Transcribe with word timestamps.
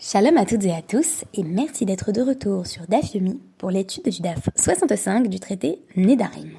Shalom 0.00 0.36
à 0.36 0.44
toutes 0.44 0.64
et 0.64 0.72
à 0.72 0.80
tous 0.80 1.24
et 1.34 1.42
merci 1.42 1.84
d'être 1.84 2.12
de 2.12 2.22
retour 2.22 2.68
sur 2.68 2.86
DAF 2.86 3.14
Yomi 3.14 3.40
pour 3.58 3.68
l'étude 3.68 4.08
du 4.08 4.22
DAF 4.22 4.48
65 4.54 5.26
du 5.26 5.40
traité 5.40 5.82
Nédarim. 5.96 6.52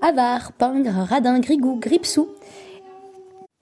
Avar, 0.00 0.52
pingre, 0.52 1.04
radin, 1.08 1.40
grigou, 1.40 1.80
gripsou, 1.80 2.28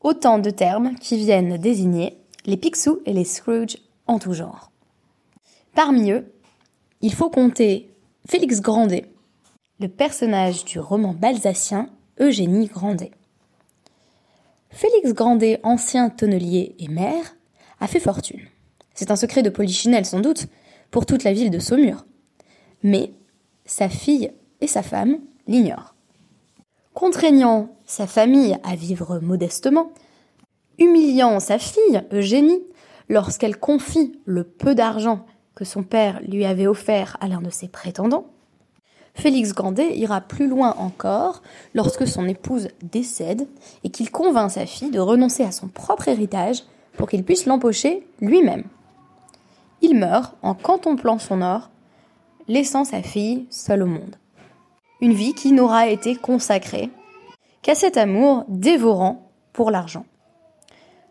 autant 0.02 0.38
de 0.38 0.50
termes 0.50 0.94
qui 0.96 1.16
viennent 1.16 1.56
désigner 1.56 2.18
les 2.44 2.58
Picsou 2.58 3.00
et 3.06 3.14
les 3.14 3.24
Scrooge 3.24 3.78
en 4.06 4.18
tout 4.18 4.34
genre. 4.34 4.70
Parmi 5.74 6.10
eux, 6.10 6.30
il 7.00 7.14
faut 7.14 7.30
compter 7.30 7.88
Félix 8.28 8.60
Grandet, 8.60 9.06
le 9.80 9.88
personnage 9.88 10.66
du 10.66 10.80
roman 10.80 11.14
balsacien 11.14 11.88
Eugénie 12.20 12.66
Grandet. 12.66 13.12
Félix 14.68 15.14
Grandet, 15.14 15.60
ancien 15.62 16.10
tonnelier 16.10 16.74
et 16.78 16.88
maire, 16.88 17.36
a 17.80 17.86
fait 17.86 18.00
fortune. 18.00 18.42
C'est 18.96 19.10
un 19.10 19.16
secret 19.16 19.42
de 19.42 19.50
polichinelle 19.50 20.06
sans 20.06 20.20
doute, 20.20 20.46
pour 20.90 21.06
toute 21.06 21.22
la 21.22 21.32
ville 21.32 21.50
de 21.50 21.58
Saumur. 21.58 22.06
Mais 22.82 23.12
sa 23.66 23.88
fille 23.88 24.32
et 24.60 24.66
sa 24.66 24.82
femme 24.82 25.18
l'ignorent. 25.46 25.94
Contraignant 26.94 27.76
sa 27.84 28.06
famille 28.06 28.56
à 28.64 28.74
vivre 28.74 29.20
modestement, 29.20 29.92
humiliant 30.78 31.38
sa 31.40 31.58
fille, 31.58 32.02
Eugénie, 32.10 32.62
lorsqu'elle 33.08 33.58
confie 33.58 34.18
le 34.24 34.44
peu 34.44 34.74
d'argent 34.74 35.26
que 35.54 35.64
son 35.64 35.82
père 35.82 36.20
lui 36.26 36.46
avait 36.46 36.66
offert 36.66 37.18
à 37.20 37.28
l'un 37.28 37.42
de 37.42 37.50
ses 37.50 37.68
prétendants, 37.68 38.26
Félix 39.14 39.52
Grandet 39.52 39.96
ira 39.96 40.20
plus 40.20 40.48
loin 40.48 40.74
encore 40.78 41.42
lorsque 41.74 42.06
son 42.06 42.26
épouse 42.28 42.68
décède 42.82 43.46
et 43.84 43.90
qu'il 43.90 44.10
convainc 44.10 44.50
sa 44.50 44.66
fille 44.66 44.90
de 44.90 45.00
renoncer 45.00 45.42
à 45.42 45.52
son 45.52 45.68
propre 45.68 46.08
héritage 46.08 46.62
pour 46.96 47.08
qu'il 47.08 47.24
puisse 47.24 47.46
l'empocher 47.46 48.06
lui-même. 48.20 48.64
Il 49.82 49.98
meurt 49.98 50.36
en 50.42 50.54
contemplant 50.54 51.18
son 51.18 51.42
or, 51.42 51.70
laissant 52.48 52.84
sa 52.84 53.02
fille 53.02 53.46
seule 53.50 53.82
au 53.82 53.86
monde. 53.86 54.16
Une 55.00 55.12
vie 55.12 55.34
qui 55.34 55.52
n'aura 55.52 55.88
été 55.88 56.16
consacrée 56.16 56.90
qu'à 57.62 57.74
cet 57.74 57.96
amour 57.96 58.44
dévorant 58.48 59.30
pour 59.52 59.70
l'argent. 59.70 60.06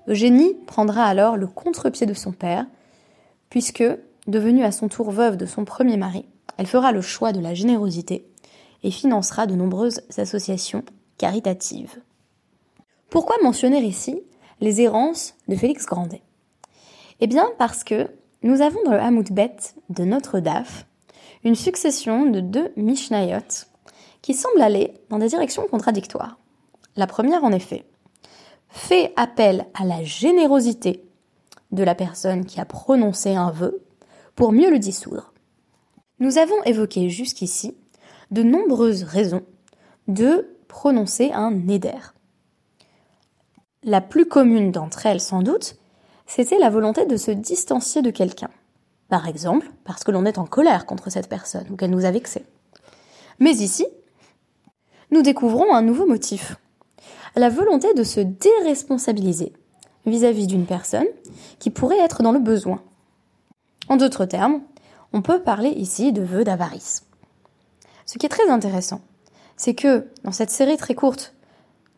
Eugénie 0.08 0.56
prendra 0.68 1.04
alors 1.04 1.36
le 1.36 1.48
contre-pied 1.48 2.06
de 2.06 2.14
son 2.14 2.32
père, 2.32 2.66
puisque, 3.50 3.84
devenue 4.28 4.64
à 4.64 4.72
son 4.72 4.88
tour 4.88 5.12
veuve 5.12 5.38
de 5.38 5.46
son 5.46 5.66
premier 5.66 5.98
mari, 5.98 6.26
elle 6.58 6.68
fera 6.68 6.92
le 6.92 7.02
choix 7.02 7.34
de 7.34 7.40
la 7.40 7.54
générosité 7.54 8.28
et 8.84 8.92
financera 8.92 9.48
de 9.48 9.56
nombreuses 9.56 10.02
associations 10.18 10.84
caritatives. 11.18 12.02
Pourquoi 13.10 13.36
mentionner 13.42 13.80
ici 13.80 14.22
les 14.62 14.82
errances 14.82 15.36
de 15.48 15.56
Félix 15.56 15.86
Grandet? 15.86 16.22
Eh 17.20 17.28
bien 17.28 17.50
parce 17.58 17.84
que 17.84 18.10
nous 18.46 18.62
avons 18.62 18.84
dans 18.84 18.92
le 18.92 19.00
Hamout 19.00 19.32
Bet 19.32 19.56
de 19.90 20.06
notre 20.06 20.40
DAF 20.40 20.86
une 21.44 21.56
succession 21.56 22.28
de 22.28 22.42
deux 22.42 22.72
Mishnayot 22.78 23.66
qui 24.22 24.36
semblent 24.36 24.62
aller 24.62 24.94
dans 25.10 25.18
des 25.18 25.30
directions 25.30 25.68
contradictoires. 25.68 26.38
La 26.96 27.08
première, 27.08 27.44
en 27.44 27.52
effet, 27.52 27.86
fait 28.70 29.14
appel 29.16 29.66
à 29.74 29.84
la 29.84 30.04
générosité 30.04 31.04
de 31.72 31.84
la 31.84 31.96
personne 31.96 32.46
qui 32.46 32.62
a 32.62 32.66
prononcé 32.66 33.34
un 33.34 33.50
vœu 33.50 33.84
pour 34.36 34.52
mieux 34.52 34.70
le 34.70 34.78
dissoudre. 34.78 35.34
Nous 36.20 36.38
avons 36.38 36.62
évoqué 36.66 37.10
jusqu'ici 37.10 37.76
de 38.30 38.44
nombreuses 38.44 39.04
raisons 39.04 39.44
de 40.08 40.56
prononcer 40.68 41.32
un 41.32 41.50
néder. 41.50 41.98
La 43.82 44.02
plus 44.02 44.28
commune 44.28 44.72
d'entre 44.72 45.08
elles, 45.08 45.22
sans 45.22 45.42
doute, 45.42 45.78
c'était 46.26 46.60
la 46.60 46.70
volonté 46.70 47.06
de 47.06 47.18
se 47.18 47.32
distancier 47.32 48.02
de 48.02 48.12
quelqu'un. 48.12 48.50
Par 49.10 49.28
exemple, 49.28 49.72
parce 49.84 50.04
que 50.04 50.12
l'on 50.12 50.26
est 50.26 50.38
en 50.38 50.46
colère 50.46 50.86
contre 50.86 51.10
cette 51.10 51.30
personne 51.30 51.68
ou 51.70 51.76
qu'elle 51.76 51.92
nous 51.92 52.06
a 52.06 52.12
vexés. 52.12 52.46
Mais 53.40 53.52
ici, 53.52 53.86
nous 55.12 55.22
découvrons 55.22 55.74
un 55.74 55.82
nouveau 55.82 56.06
motif. 56.06 56.58
La 57.36 57.50
volonté 57.50 57.94
de 57.94 58.04
se 58.04 58.20
déresponsabiliser 58.20 59.54
vis-à-vis 60.06 60.48
d'une 60.48 60.66
personne 60.66 61.08
qui 61.60 61.70
pourrait 61.70 62.00
être 62.00 62.24
dans 62.24 62.32
le 62.32 62.40
besoin. 62.40 62.82
En 63.90 63.98
d'autres 63.98 64.26
termes, 64.26 64.62
on 65.14 65.22
peut 65.22 65.42
parler 65.42 65.70
ici 65.70 66.12
de 66.12 66.22
vœux 66.22 66.44
d'avarice. 66.44 67.04
Ce 68.06 68.18
qui 68.18 68.26
est 68.26 68.30
très 68.30 68.50
intéressant, 68.50 69.02
c'est 69.58 69.76
que 69.76 70.08
dans 70.24 70.32
cette 70.32 70.50
série 70.50 70.78
très 70.78 70.96
courte 70.96 71.34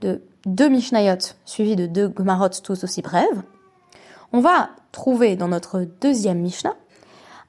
de 0.01 0.21
deux 0.45 0.69
Mishnayot 0.69 1.17
suivies 1.45 1.75
de 1.75 1.87
deux 1.87 2.13
Gemarot 2.17 2.49
tous 2.63 2.83
aussi 2.83 3.01
brèves, 3.01 3.43
on 4.33 4.39
va 4.39 4.69
trouver 4.91 5.35
dans 5.35 5.47
notre 5.47 5.81
deuxième 6.01 6.39
Mishnah 6.39 6.75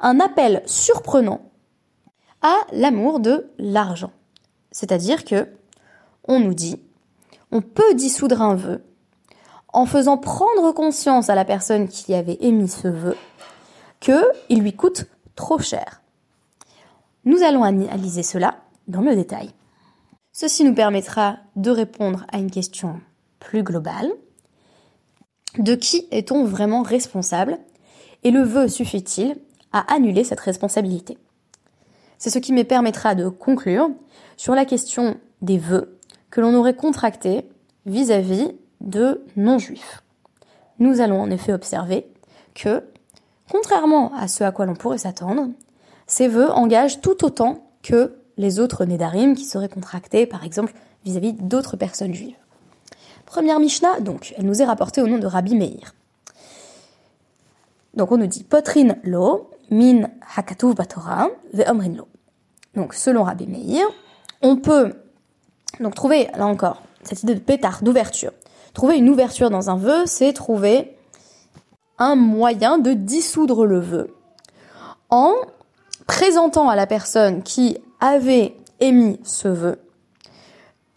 un 0.01 0.21
appel 0.21 0.63
surprenant 0.67 1.41
à 2.43 2.55
l'amour 2.73 3.21
de 3.21 3.51
l'argent. 3.59 4.13
C'est-à-dire 4.71 5.25
que 5.25 5.49
on 6.27 6.41
nous 6.41 6.55
dit 6.55 6.81
on 7.51 7.63
peut 7.63 7.95
dissoudre 7.95 8.43
un 8.43 8.55
vœu 8.55 8.85
en 9.73 9.87
faisant 9.87 10.19
prendre 10.19 10.73
conscience 10.73 11.31
à 11.31 11.35
la 11.35 11.45
personne 11.45 11.89
qui 11.89 12.15
avait 12.15 12.39
émis 12.41 12.69
ce 12.69 12.89
vœu 12.89 13.17
qu'il 14.01 14.61
lui 14.61 14.75
coûte 14.75 15.07
trop 15.35 15.59
cher. 15.59 16.03
Nous 17.25 17.43
allons 17.43 17.63
analyser 17.63 18.23
cela 18.23 18.57
dans 18.87 19.01
le 19.01 19.15
détail. 19.15 19.51
Ceci 20.33 20.65
nous 20.65 20.75
permettra 20.75 21.39
de 21.57 21.71
répondre 21.71 22.25
à 22.33 22.39
une 22.39 22.51
question 22.51 23.01
plus 23.41 23.63
globale. 23.63 24.11
De 25.57 25.75
qui 25.75 26.07
est-on 26.11 26.45
vraiment 26.45 26.83
responsable 26.83 27.59
Et 28.23 28.31
le 28.31 28.43
vœu 28.43 28.69
suffit-il 28.69 29.37
à 29.73 29.93
annuler 29.93 30.25
cette 30.25 30.41
responsabilité? 30.41 31.17
C'est 32.19 32.31
ce 32.31 32.39
qui 32.39 32.53
me 32.53 32.65
permettra 32.65 33.15
de 33.15 33.29
conclure 33.29 33.91
sur 34.37 34.55
la 34.55 34.65
question 34.65 35.17
des 35.41 35.59
vœux 35.59 35.99
que 36.31 36.41
l'on 36.41 36.55
aurait 36.55 36.77
contractés 36.77 37.49
vis-à-vis 37.87 38.53
de 38.81 39.25
non-juifs. 39.37 40.03
Nous 40.79 41.01
allons 41.01 41.21
en 41.21 41.31
effet 41.31 41.53
observer 41.53 42.07
que 42.55 42.83
Contrairement 43.51 44.13
à 44.15 44.29
ce 44.29 44.45
à 44.45 44.53
quoi 44.53 44.67
l'on 44.67 44.75
pourrait 44.75 44.99
s'attendre, 44.99 45.49
ces 46.07 46.29
vœux 46.29 46.51
engagent 46.51 47.01
tout 47.01 47.25
autant 47.25 47.71
que 47.83 48.19
les 48.37 48.61
autres 48.61 48.85
Nédarim 48.85 49.35
qui 49.35 49.45
seraient 49.45 49.69
contractés, 49.69 50.27
par 50.27 50.45
exemple, 50.45 50.75
vis-à-vis 51.05 51.33
d'autres 51.33 51.77
personnes 51.77 52.15
juives. 52.15 52.37
Première 53.29 53.61
Mishnah, 53.61 54.01
donc, 54.01 54.35
elle 54.39 54.47
nous 54.47 54.63
est 54.63 54.65
rapportée 54.65 55.03
au 55.03 55.07
nom 55.07 55.19
de 55.19 55.27
Rabbi 55.27 55.55
Meir. 55.55 55.95
Donc 57.93 58.11
on 58.11 58.17
nous 58.17 58.27
dit 58.27 58.43
Potrin 58.43 58.97
lo, 59.05 59.51
min 59.71 60.09
hakatuv 60.35 60.75
batora, 60.75 61.29
ve 61.53 61.63
lo. 61.95 62.09
Donc 62.75 62.95
selon 62.95 63.25
Rabbi 63.25 63.47
Meir, 63.47 63.87
on 64.41 64.57
peut 64.57 64.95
donc 65.79 65.95
trouver, 65.95 66.29
là 66.39 66.47
encore, 66.47 66.81
cette 67.03 67.23
idée 67.23 67.35
de 67.35 67.41
pétard, 67.41 67.83
d'ouverture. 67.83 68.33
Trouver 68.73 68.97
une 68.97 69.11
ouverture 69.11 69.51
dans 69.51 69.69
un 69.69 69.77
vœu, 69.77 70.07
c'est 70.07 70.33
trouver 70.33 70.97
un 71.99 72.15
moyen 72.15 72.79
de 72.79 72.95
dissoudre 72.95 73.67
le 73.67 73.79
vœu 73.79 74.15
en 75.11 75.35
présentant 76.07 76.71
à 76.71 76.77
la 76.77 76.87
personne 76.87 77.43
qui 77.43 77.77
avait 78.01 78.57
émis 78.81 79.21
ce 79.23 79.49
vœu 79.49 79.79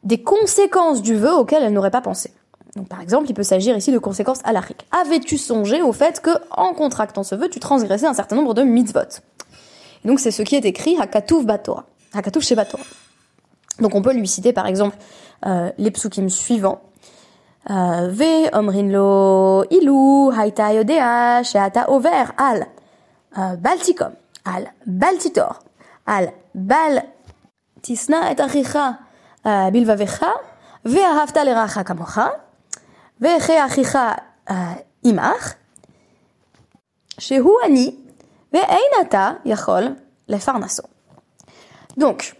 des 0.03 0.21
conséquences 0.21 1.01
du 1.01 1.15
vœu 1.15 1.33
auxquelles 1.33 1.63
elle 1.63 1.73
n'aurait 1.73 1.91
pas 1.91 2.01
pensé. 2.01 2.33
Donc 2.75 2.87
par 2.87 3.01
exemple, 3.01 3.25
il 3.29 3.33
peut 3.33 3.43
s'agir 3.43 3.75
ici 3.75 3.91
de 3.91 3.99
conséquences 3.99 4.39
halakhiques. 4.43 4.85
Avais-tu 4.91 5.37
songé 5.37 5.81
au 5.81 5.91
fait 5.91 6.21
que, 6.21 6.31
en 6.51 6.73
contractant 6.73 7.23
ce 7.23 7.35
vœu, 7.35 7.49
tu 7.49 7.59
transgressais 7.59 8.07
un 8.07 8.13
certain 8.13 8.35
nombre 8.35 8.53
de 8.53 8.63
mitzvot? 8.63 9.01
Et 10.03 10.07
Donc 10.07 10.19
c'est 10.19 10.31
ce 10.31 10.41
qui 10.41 10.55
est 10.55 10.65
écrit 10.65 10.97
Hakatuv 10.99 11.45
Batora, 11.45 11.85
Hakatuv 12.13 12.41
Shebatora. 12.41 12.83
Donc 13.79 13.95
on 13.95 14.01
peut 14.01 14.13
lui 14.13 14.27
citer 14.27 14.53
par 14.53 14.67
exemple 14.67 14.95
euh, 15.45 15.71
les 15.77 15.91
psukim 15.91 16.29
suivants. 16.29 16.81
Euh, 17.69 18.09
Ve 18.09 18.49
omrinlo 18.53 19.65
ilu 19.69 20.31
haita 20.35 20.73
yodea 20.73 21.43
sheata 21.43 21.91
over 21.91 22.33
al 22.37 22.65
euh, 23.37 23.55
balticom 23.55 24.13
al 24.45 24.73
baltitor 24.87 25.59
al 26.07 26.33
bal 26.55 27.03
tisna 27.83 28.31
et 28.31 28.41
achicha 28.41 28.97
בלבביך, 29.44 30.24
ואהבת 30.84 31.36
לרעך 31.36 31.78
כמוך, 31.86 32.18
וכי 33.20 33.66
אחיך 33.66 33.98
עמך, 35.04 35.54
שהוא 37.18 37.56
אני, 37.64 37.94
ואין 38.52 38.90
אתה 39.00 39.30
יכול 39.44 39.82
לפרנסו. 40.28 40.82
Donc, 41.98 42.36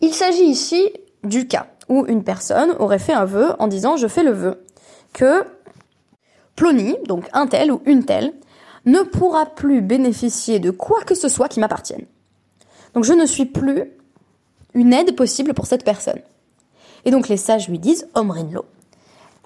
il 0.00 0.14
s'agit 0.14 0.46
ici 0.46 0.90
du 1.22 1.46
cas 1.46 1.66
où 1.88 2.06
une 2.06 2.24
personne 2.24 2.70
aurait 2.78 2.98
fait 2.98 3.12
un 3.12 3.26
vœu 3.26 3.54
en 3.58 3.68
disant 3.68 3.96
je 3.96 4.08
fais 4.08 4.22
le 4.22 4.32
vœu 4.32 4.64
que 5.12 5.44
Plony, 6.56 6.96
donc 7.06 7.28
un 7.32 7.46
tel 7.46 7.70
ou 7.72 7.82
une 7.84 8.04
telle, 8.04 8.32
ne 8.86 9.02
pourra 9.02 9.46
plus 9.46 9.80
bénéficier 9.80 10.60
de 10.60 10.70
quoi 10.70 11.02
que 11.02 11.14
ce 11.14 11.28
soit 11.28 11.48
qui 11.48 11.60
m'appartienne. 11.60 12.06
Donc 12.94 13.04
je 13.04 13.12
ne 13.12 13.26
suis 13.26 13.46
plus 13.46 13.92
une 14.73 14.93
aide 14.93 15.15
possible 15.15 15.53
pour 15.53 15.65
cette 15.65 15.83
personne. 15.83 16.21
Et 17.05 17.11
donc 17.11 17.27
les 17.27 17.37
sages 17.37 17.69
lui 17.69 17.79
disent 17.79 18.07
Omrinlo, 18.13 18.65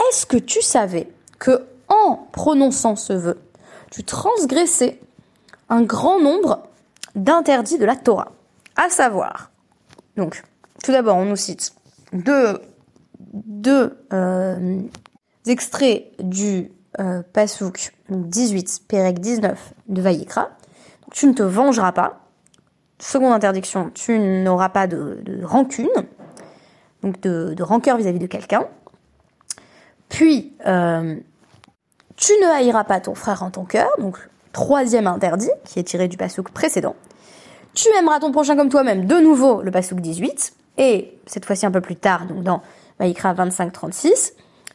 est-ce 0.10 0.25
que 0.25 0.38
tu 0.38 0.62
savais 0.62 1.10
que 1.40 1.66
en 1.88 2.28
prononçant 2.31 2.96
ce 2.96 3.14
vœu, 3.14 3.40
tu 3.92 4.04
transgressais 4.04 5.00
un 5.70 5.84
grand 5.84 6.20
nombre 6.20 6.64
d'interdits 7.16 7.78
de 7.78 7.86
la 7.86 7.96
Torah? 7.96 8.31
À 8.75 8.90
savoir, 8.90 9.52
donc, 10.16 10.44
tout 10.84 10.92
d'abord, 10.92 11.18
on 11.18 11.26
nous 11.26 11.36
cite 11.36 11.74
deux, 12.12 13.98
euh, 14.14 14.81
extraits 15.46 16.12
du 16.19 16.72
euh, 17.00 17.24
Pasuk 17.34 17.94
18, 18.10 18.84
Pérec 18.88 19.19
19 19.19 19.74
de. 19.88 20.02
Donc, 20.02 20.16
tu 21.12 21.28
ne 21.28 21.34
te 21.34 21.44
vengeras 21.44 21.92
pas. 21.92 22.23
Seconde 23.04 23.34
interdiction, 23.34 23.92
tu 23.94 24.18
n'auras 24.18 24.70
pas 24.70 24.88
de, 24.88 25.20
rancune, 25.44 25.90
donc 27.02 27.20
de, 27.20 27.62
rancœur 27.62 27.98
vis-à-vis 27.98 28.18
de 28.18 28.28
quelqu'un. 28.28 28.66
Puis, 30.08 30.54
euh, 30.66 31.18
tu 32.16 32.32
ne 32.42 32.48
haïras 32.48 32.86
pas 32.86 33.02
ton 33.02 33.14
frère 33.14 33.44
en 33.44 33.52
ton 33.52 33.66
cœur, 33.66 33.90
donc 34.00 34.18
troisième 34.54 35.08
interdit, 35.08 35.52
qui 35.66 35.80
est 35.80 35.84
tiré 35.84 36.08
du 36.08 36.16
Pasuk 36.16 36.52
précédent. 36.52 36.96
Tu 37.74 37.90
aimeras 38.00 38.22
ton 38.22 38.32
prochain 38.32 38.56
comme 38.56 38.70
toi-même, 38.70 39.06
de 39.06 39.16
nouveau 39.18 39.62
le 39.62 39.72
Pasuk 39.72 40.00
18, 40.00 40.54
et 40.78 41.18
cette 41.26 41.44
fois-ci 41.44 41.66
un 41.66 41.72
peu 41.72 41.82
plus 41.82 41.98
tard, 41.98 42.26
donc 42.26 42.44
dans 42.44 42.62
Vayikra 43.00 43.34
25-36, 43.34 44.32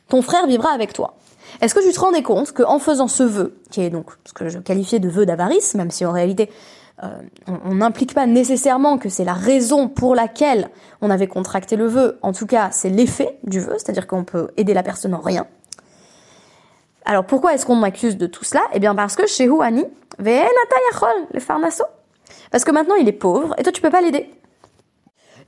ton 0.09 0.21
frère 0.21 0.47
vivra 0.47 0.69
avec 0.73 0.93
toi. 0.93 1.15
Est-ce 1.63 1.75
que 1.75 1.81
tu 1.81 1.95
te 1.95 2.01
rendais 2.01 2.23
compte 2.23 2.53
qu'en 2.53 2.79
faisant 2.79 3.09
ce 3.09 3.23
vœu, 3.23 3.59
qui 3.71 3.81
est 3.81 3.89
donc 3.89 4.11
ce 4.27 4.35
que 4.35 4.51
je 4.51 4.59
qualifiais 4.59 4.99
de 4.99 5.09
vœu 5.09 5.25
d'avarice, 5.25 5.75
même 5.75 5.91
si 5.91 6.05
en 6.05 6.13
réalité 6.13 6.51
on 7.47 7.75
n'implique 7.75 8.15
pas 8.15 8.27
nécessairement 8.27 8.99
que 8.99 9.09
c'est 9.09 9.25
la 9.25 9.33
raison 9.33 9.89
pour 9.89 10.15
laquelle 10.15 10.69
on 11.00 11.11
avait 11.11 11.29
contracté 11.29 11.77
le 11.77 11.87
vœu, 11.87 12.19
en 12.23 12.33
tout 12.33 12.47
cas 12.47 12.71
c'est 12.73 12.89
l'effet 12.91 13.39
du 13.45 13.61
vœu, 13.61 13.75
c'est-à-dire 13.75 14.06
qu'on 14.06 14.25
peut 14.25 14.49
aider 14.56 14.75
la 14.75 14.83
personne 14.83 15.15
en 15.15 15.21
rien. 15.21 15.47
Alors 17.05 17.25
pourquoi 17.25 17.55
est-ce 17.55 17.65
qu'on 17.65 17.77
m'accuse 17.77 18.17
de 18.17 18.27
tout 18.27 18.45
cela? 18.45 18.62
Eh 18.73 18.81
bien 18.81 18.95
parce 18.95 19.17
que 19.17 19.27
chez 19.27 19.45
Huani, 19.45 19.85
le 20.19 21.41
farnaso. 21.41 21.85
Parce 22.50 22.65
que 22.65 22.73
maintenant 22.73 22.97
il 22.97 23.09
est 23.09 23.12
pauvre 23.12 23.55
et 23.59 23.62
toi 23.62 23.73
tu 23.73 23.81
peux 23.81 23.91
pas 23.91 24.01
l'aider. 24.01 24.31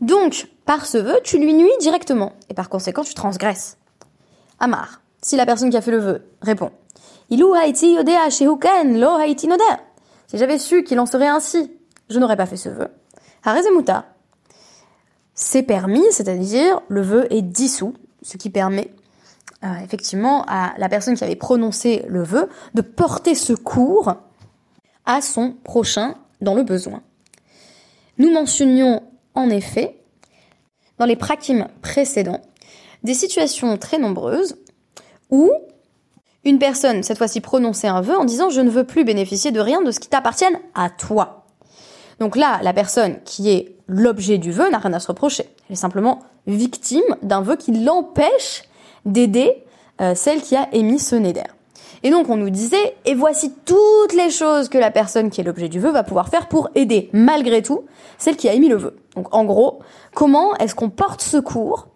Donc, 0.01 0.49
par 0.65 0.87
ce 0.87 0.97
vœu, 0.97 1.19
tu 1.23 1.39
lui 1.39 1.53
nuis 1.53 1.69
directement 1.81 2.33
et 2.49 2.55
par 2.55 2.71
conséquent 2.71 3.03
tu 3.03 3.13
transgresses. 3.13 3.77
Amar, 4.59 5.03
si 5.21 5.37
la 5.37 5.45
personne 5.45 5.69
qui 5.69 5.77
a 5.77 5.83
fait 5.83 5.91
le 5.91 5.99
vœu 5.99 6.25
répond 6.41 6.71
Ilu 7.29 7.55
haiti 7.55 7.93
yodea 7.93 8.29
lo 8.85 9.19
haiti 9.19 9.49
Si 10.31 10.39
j'avais 10.39 10.61
su 10.61 10.85
qu'il 10.85 11.01
en 11.01 11.07
serait 11.07 11.27
ainsi, 11.27 11.73
je 12.09 12.21
n'aurais 12.21 12.37
pas 12.37 12.47
fait 12.47 12.57
ce 12.57 12.69
vœu. 12.69 12.87
Harezemuta. 13.43 14.15
C'est 15.35 15.65
permis, 15.65 16.05
c'est-à-dire 16.13 16.81
le 16.87 17.03
vœu 17.03 17.27
est 17.31 17.43
dissous, 17.43 17.95
ce 18.23 18.37
qui 18.37 18.49
permet 18.49 18.95
euh, 19.65 19.75
effectivement 19.83 20.45
à 20.47 20.75
la 20.79 20.89
personne 20.89 21.17
qui 21.17 21.25
avait 21.25 21.35
prononcé 21.35 22.05
le 22.07 22.23
vœu 22.23 22.49
de 22.75 22.81
porter 22.81 23.35
secours 23.35 24.15
à 25.05 25.21
son 25.21 25.55
prochain 25.65 26.15
dans 26.41 26.55
le 26.55 26.63
besoin. 26.63 27.03
Nous 28.19 28.31
mentionnions 28.31 29.03
en 29.35 29.51
effet, 29.51 30.01
dans 30.99 31.07
les 31.07 31.17
prakim 31.17 31.67
précédents, 31.83 32.41
des 33.03 33.15
situations 33.15 33.77
très 33.79 33.99
nombreuses 33.99 34.59
où 35.29 35.51
une 36.45 36.59
personne, 36.59 37.03
cette 37.03 37.19
fois-ci, 37.19 37.41
prononçait 37.41 37.89
un 37.89 38.01
vœu 38.01 38.17
en 38.17 38.25
disant 38.25 38.51
je 38.51 38.61
ne 38.61 38.71
veux 38.71 38.85
plus 38.85 39.05
bénéficier 39.05 39.51
de 39.51 39.61
rien 39.61 39.83
de 39.83 39.91
ce 39.91 40.01
qui 40.01 40.09
t'appartienne 40.09 40.59
à 40.75 40.89
toi. 40.89 41.45
Donc 42.19 42.37
là, 42.37 42.61
la 42.63 42.73
personne 42.73 43.17
qui 43.25 43.51
est 43.51 43.77
l'objet 43.87 44.39
du 44.39 44.53
vœu 44.53 44.71
n'a 44.71 44.79
rien 44.79 44.93
à 44.93 45.01
se 45.01 45.09
reprocher. 45.09 45.45
Elle 45.69 45.75
est 45.75 45.77
simplement 45.77 46.21
victime 46.47 47.03
d'un 47.23 47.43
vœu 47.43 47.57
qui 47.57 47.73
l'empêche 47.73 48.65
d'aider 49.05 49.65
euh, 50.01 50.15
celle 50.15 50.41
qui 50.41 50.57
a 50.57 50.69
émis 50.73 50.99
ce 50.99 51.17
néder. 51.17 51.43
Et 52.03 52.11
donc 52.11 52.31
on 52.31 52.37
nous 52.37 52.49
disait, 52.49 52.97
et 53.05 53.15
voici 53.15 53.53
toutes 53.67 54.15
les 54.15 54.31
choses 54.31 54.71
que 54.71 54.79
la 54.79 54.91
personne 54.91 55.29
qui 55.29 55.43
est 55.43 55.45
l'objet 55.45 55.69
du 55.69 55.81
vœu 55.81 55.91
va 55.91 56.03
pouvoir 56.03 56.29
faire 56.29 56.49
pour 56.49 56.71
aider, 56.75 57.11
malgré 57.13 57.63
tout, 57.63 57.85
celle 58.17 58.37
qui 58.37 58.49
a 58.49 58.55
émis 58.55 58.69
le 58.69 58.77
vœu. 58.77 58.97
Donc 59.17 59.35
en 59.35 59.45
gros, 59.45 59.81
comment 60.15 60.57
est-ce 60.57 60.75
qu'on 60.75 60.89
porte 60.89 61.21
secours 61.21 61.89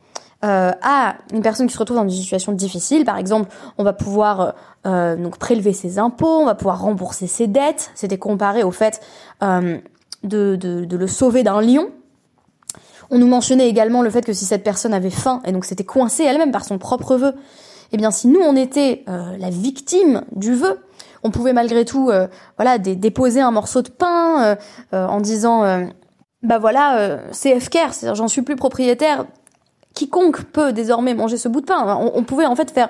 euh, 0.44 0.70
à 0.82 1.16
une 1.32 1.42
personne 1.42 1.66
qui 1.66 1.72
se 1.72 1.78
retrouve 1.78 1.96
dans 1.96 2.04
une 2.04 2.10
situation 2.10 2.52
difficile 2.52 3.04
Par 3.04 3.18
exemple, 3.18 3.50
on 3.78 3.84
va 3.84 3.92
pouvoir 3.92 4.54
euh, 4.86 5.16
donc 5.16 5.38
prélever 5.38 5.72
ses 5.72 5.98
impôts, 5.98 6.40
on 6.40 6.44
va 6.44 6.54
pouvoir 6.54 6.80
rembourser 6.80 7.26
ses 7.26 7.46
dettes. 7.46 7.90
C'était 7.94 8.18
comparé 8.18 8.62
au 8.62 8.70
fait 8.70 9.00
euh, 9.42 9.78
de, 10.22 10.86
le 10.90 11.06
sauver 11.06 11.42
d'un 11.42 11.60
lion. 11.60 11.90
On 13.10 13.18
nous 13.18 13.26
mentionnait 13.26 13.68
également 13.68 14.02
le 14.02 14.10
fait 14.10 14.24
que 14.24 14.32
si 14.32 14.44
cette 14.44 14.64
personne 14.64 14.94
avait 14.94 15.10
faim 15.10 15.40
et 15.44 15.52
donc 15.52 15.64
s'était 15.64 15.84
coincée 15.84 16.24
elle-même 16.24 16.52
par 16.52 16.64
son 16.64 16.78
propre 16.78 17.16
vœu, 17.16 17.34
eh 17.92 17.96
bien 17.96 18.10
si 18.10 18.28
nous 18.28 18.40
on 18.40 18.56
était 18.56 19.04
euh, 19.08 19.36
la 19.38 19.50
victime 19.50 20.22
du 20.32 20.54
vœu, 20.54 20.80
on 21.22 21.30
pouvait 21.30 21.52
malgré 21.52 21.84
tout 21.84 22.10
euh, 22.10 22.26
voilà 22.56 22.78
déposer 22.78 23.40
un 23.40 23.50
morceau 23.50 23.82
de 23.82 23.88
pain 23.88 24.56
euh, 24.92 25.06
en 25.06 25.20
disant 25.20 25.88
bah 26.42 26.58
voilà 26.58 27.20
c'est 27.30 27.58
FKR, 27.58 28.14
j'en 28.14 28.28
suis 28.28 28.42
plus 28.42 28.56
propriétaire. 28.56 29.26
Quiconque 29.94 30.44
peut 30.44 30.72
désormais 30.72 31.14
manger 31.14 31.36
ce 31.36 31.48
bout 31.48 31.60
de 31.60 31.66
pain. 31.66 31.96
On, 32.14 32.24
pouvait 32.24 32.46
en 32.46 32.56
fait 32.56 32.70
faire 32.70 32.88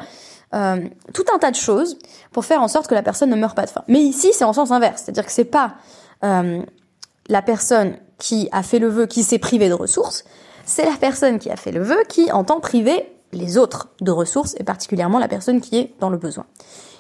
tout 0.53 1.25
un 1.35 1.39
tas 1.39 1.51
de 1.51 1.57
choses 1.57 1.99
pour 2.33 2.45
faire 2.45 2.63
en 2.63 2.69
sorte 2.69 2.87
que 2.87 2.95
la 2.95 3.03
personne 3.03 3.31
ne 3.31 3.37
meure 3.37 3.55
pas 3.55 3.65
de 3.65 3.71
faim. 3.71 3.83
Mais 3.89 4.01
ici 4.01 4.31
c'est 4.33 4.45
en 4.45 4.53
sens 4.53 4.71
inverse, 4.71 5.03
c'est-à-dire 5.05 5.27
que 5.27 5.33
c'est 5.33 5.45
pas 5.45 5.75
la 6.23 7.43
personne 7.43 7.97
qui 8.19 8.49
a 8.53 8.63
fait 8.63 8.79
le 8.79 8.89
vœu 8.89 9.07
qui 9.07 9.23
s'est 9.23 9.39
privée 9.39 9.69
de 9.69 9.75
ressources, 9.75 10.25
c'est 10.65 10.85
la 10.85 10.97
personne 10.97 11.39
qui 11.39 11.51
a 11.51 11.57
fait 11.57 11.73
le 11.73 11.83
vœu 11.83 11.99
qui 12.09 12.33
entend 12.33 12.61
priver 12.61 13.13
les 13.33 13.59
autres 13.59 13.89
de 14.01 14.11
ressources, 14.11 14.55
et 14.59 14.65
particulièrement 14.65 15.19
la 15.19 15.29
personne 15.29 15.61
qui 15.61 15.77
est 15.77 15.95
dans 16.01 16.11
le 16.11 16.17
besoin. 16.17 16.47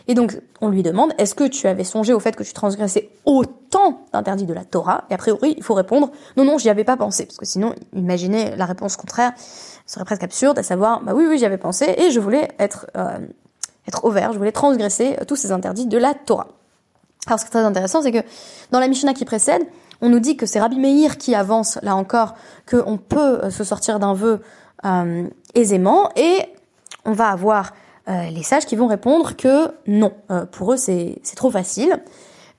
Et 0.07 0.15
donc, 0.15 0.39
on 0.61 0.69
lui 0.69 0.83
demande, 0.83 1.13
est-ce 1.19 1.35
que 1.35 1.45
tu 1.45 1.67
avais 1.67 1.85
songé 1.85 2.13
au 2.13 2.21
fait 2.21 2.37
que 2.37 2.43
tu 2.43 2.53
transgressais 2.53 3.11
autant 3.25 4.07
d'interdits 4.13 4.45
de 4.45 4.53
la 4.53 4.65
Torah? 4.65 5.05
Et 5.11 5.15
a 5.15 5.17
priori, 5.17 5.55
il 5.57 5.63
faut 5.63 5.75
répondre, 5.75 6.11
non, 6.37 6.45
non, 6.45 6.59
j'y 6.59 6.69
avais 6.69 6.85
pas 6.85 6.97
pensé. 6.97 7.25
Parce 7.25 7.39
que 7.39 7.47
sinon, 7.47 7.75
imaginez 7.95 8.55
la 8.57 8.67
réponse 8.67 8.97
contraire, 8.97 9.33
ce 9.87 9.95
serait 9.95 10.05
presque 10.05 10.23
absurde, 10.23 10.59
à 10.59 10.63
savoir, 10.63 11.03
bah 11.03 11.13
oui, 11.15 11.25
oui, 11.29 11.39
j'y 11.39 11.47
avais 11.47 11.59
pensé, 11.59 11.95
et 11.97 12.11
je 12.11 12.21
voulais 12.21 12.49
être, 12.59 12.87
euh, 12.97 13.19
être 13.89 14.05
au 14.05 14.11
vert, 14.11 14.33
je 14.33 14.39
voulais 14.39 14.53
transgresser 14.53 15.17
euh, 15.21 15.25
tous 15.25 15.37
ces 15.37 15.53
interdits 15.53 15.87
de 15.87 15.99
la 15.99 16.13
Torah. 16.13 16.49
Alors, 17.27 17.39
ce 17.39 17.45
qui 17.45 17.49
est 17.49 17.53
très 17.53 17.65
intéressant, 17.65 18.03
c'est 18.03 18.13
que 18.13 18.23
dans 18.71 18.81
la 18.81 18.89
Mishnah 18.89 19.15
qui 19.15 19.25
précède, 19.25 19.63
on 20.03 20.11
nous 20.11 20.21
dit 20.21 20.37
que 20.37 20.45
c'est 20.45 20.61
Rabbi 20.61 20.79
Meir 20.79 21.17
qui 21.17 21.35
avance, 21.35 21.79
là 21.83 21.97
encore, 21.97 22.35
qu'on 22.71 22.99
peut 22.99 23.45
euh, 23.45 23.51
se 23.51 23.65
sortir 23.65 23.99
d'un 23.99 24.13
vœu 24.13 24.41
euh, 24.85 25.27
aisément 25.55 26.11
et 26.17 26.43
on 27.07 27.13
va 27.13 27.29
avoir 27.29 27.73
euh, 28.09 28.29
les 28.31 28.43
sages 28.43 28.67
qui 28.67 28.77
vont 28.77 28.87
répondre 28.87 29.35
que 29.35 29.71
non, 29.87 30.13
euh, 30.31 30.45
pour 30.45 30.73
eux 30.73 30.77
c'est 30.77 31.21
trop 31.37 31.51
facile. 31.51 32.03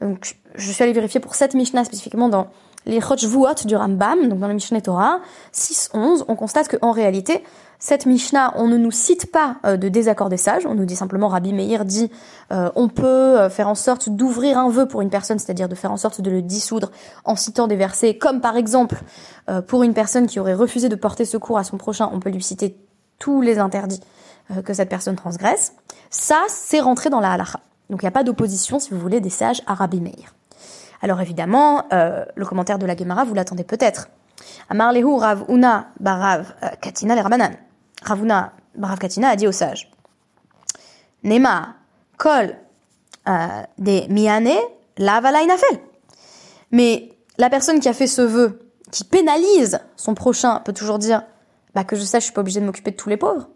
Donc 0.01 0.37
je 0.55 0.71
suis 0.71 0.83
allée 0.83 0.93
vérifier 0.93 1.19
pour 1.19 1.35
cette 1.35 1.53
Mishnah 1.53 1.85
spécifiquement 1.85 2.29
dans 2.29 2.47
les 2.87 2.99
Chochvuot 2.99 3.65
du 3.65 3.75
Rambam, 3.75 4.27
donc 4.27 4.39
dans 4.39 4.47
la 4.47 4.53
Mishnah 4.53 4.81
Torah 4.81 5.19
6.11, 5.53 6.25
on 6.27 6.35
constate 6.35 6.67
qu'en 6.67 6.91
réalité, 6.91 7.43
cette 7.79 8.05
Mishnah, 8.05 8.53
on 8.57 8.67
ne 8.67 8.77
nous 8.77 8.91
cite 8.91 9.31
pas 9.31 9.57
de 9.63 9.89
désaccord 9.89 10.29
des 10.29 10.37
sages, 10.37 10.67
on 10.67 10.75
nous 10.75 10.85
dit 10.85 10.95
simplement, 10.95 11.27
Rabbi 11.27 11.51
Meir 11.51 11.83
dit, 11.83 12.11
on 12.51 12.87
peut 12.87 13.49
faire 13.49 13.69
en 13.69 13.75
sorte 13.75 14.09
d'ouvrir 14.09 14.59
un 14.59 14.69
vœu 14.69 14.87
pour 14.87 15.01
une 15.01 15.09
personne, 15.09 15.39
c'est-à-dire 15.39 15.67
de 15.67 15.73
faire 15.73 15.91
en 15.91 15.97
sorte 15.97 16.21
de 16.21 16.29
le 16.29 16.43
dissoudre 16.43 16.91
en 17.23 17.35
citant 17.35 17.65
des 17.65 17.75
versets, 17.75 18.19
comme 18.19 18.39
par 18.39 18.55
exemple, 18.55 19.01
pour 19.65 19.81
une 19.81 19.95
personne 19.95 20.27
qui 20.27 20.39
aurait 20.39 20.53
refusé 20.53 20.87
de 20.87 20.95
porter 20.95 21.25
secours 21.25 21.57
à 21.57 21.63
son 21.63 21.77
prochain, 21.77 22.07
on 22.13 22.19
peut 22.19 22.29
lui 22.29 22.43
citer 22.43 22.77
tous 23.19 23.41
les 23.41 23.59
interdits 23.59 24.01
euh, 24.51 24.61
que 24.61 24.73
cette 24.73 24.89
personne 24.89 25.15
transgresse. 25.15 25.73
Ça, 26.09 26.43
c'est 26.49 26.79
rentré 26.79 27.09
dans 27.09 27.19
la 27.19 27.31
halacha. 27.31 27.59
Donc 27.89 28.01
il 28.01 28.05
n'y 28.05 28.09
a 28.09 28.11
pas 28.11 28.23
d'opposition, 28.23 28.79
si 28.79 28.91
vous 28.91 28.99
voulez, 28.99 29.21
des 29.21 29.29
sages 29.29 29.61
à 29.65 29.73
Rabbi. 29.73 30.01
Alors 31.01 31.21
évidemment, 31.21 31.85
euh, 31.93 32.25
le 32.35 32.45
commentaire 32.45 32.79
de 32.79 32.85
la 32.85 32.95
Gemara, 32.95 33.23
vous 33.23 33.33
l'attendez 33.33 33.63
peut-être. 33.63 34.09
Amarlehu 34.69 35.15
Rav 35.15 35.45
Una 35.49 35.87
Barav 35.99 36.53
euh, 36.63 36.69
Katina 36.81 37.15
les 37.15 37.21
Rabanan. 37.21 37.53
Ravuna 38.03 38.53
Barav 38.75 38.99
Katina 38.99 39.29
a 39.29 39.35
dit 39.35 39.47
aux 39.47 39.51
sages 39.51 39.91
Nema 41.23 41.75
Kol 42.17 42.55
des 43.79 44.07
Miane 44.09 44.49
Nafel. 44.99 45.79
Mais 46.71 47.09
la 47.37 47.49
personne 47.49 47.79
qui 47.79 47.89
a 47.89 47.93
fait 47.93 48.05
ce 48.05 48.21
vœu, 48.21 48.59
qui 48.91 49.03
pénalise 49.03 49.79
son 49.95 50.13
prochain, 50.13 50.59
peut 50.59 50.73
toujours 50.73 50.99
dire 50.99 51.23
bah 51.75 51.83
que 51.83 51.95
je 51.95 52.01
sache, 52.01 52.23
je 52.23 52.25
suis 52.25 52.33
pas 52.33 52.41
obligée 52.41 52.61
de 52.61 52.65
m'occuper 52.65 52.91
de 52.91 52.95
tous 52.95 53.09
les 53.09 53.17
pauvres. 53.17 53.49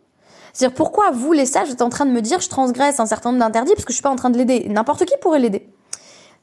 C'est-à-dire 0.53 0.75
pourquoi 0.75 1.11
vous 1.11 1.31
les 1.31 1.45
sages 1.45 1.71
êtes 1.71 1.81
en 1.81 1.89
train 1.89 2.05
de 2.05 2.11
me 2.11 2.21
dire 2.21 2.39
je 2.39 2.49
transgresse 2.49 2.99
un 2.99 3.05
certain 3.05 3.31
nombre 3.31 3.43
d'interdits 3.43 3.73
parce 3.73 3.85
que 3.85 3.91
je 3.91 3.95
suis 3.95 4.03
pas 4.03 4.09
en 4.09 4.15
train 4.15 4.29
de 4.29 4.37
l'aider? 4.37 4.65
N'importe 4.69 5.05
qui 5.05 5.13
pourrait 5.21 5.39
l'aider. 5.39 5.69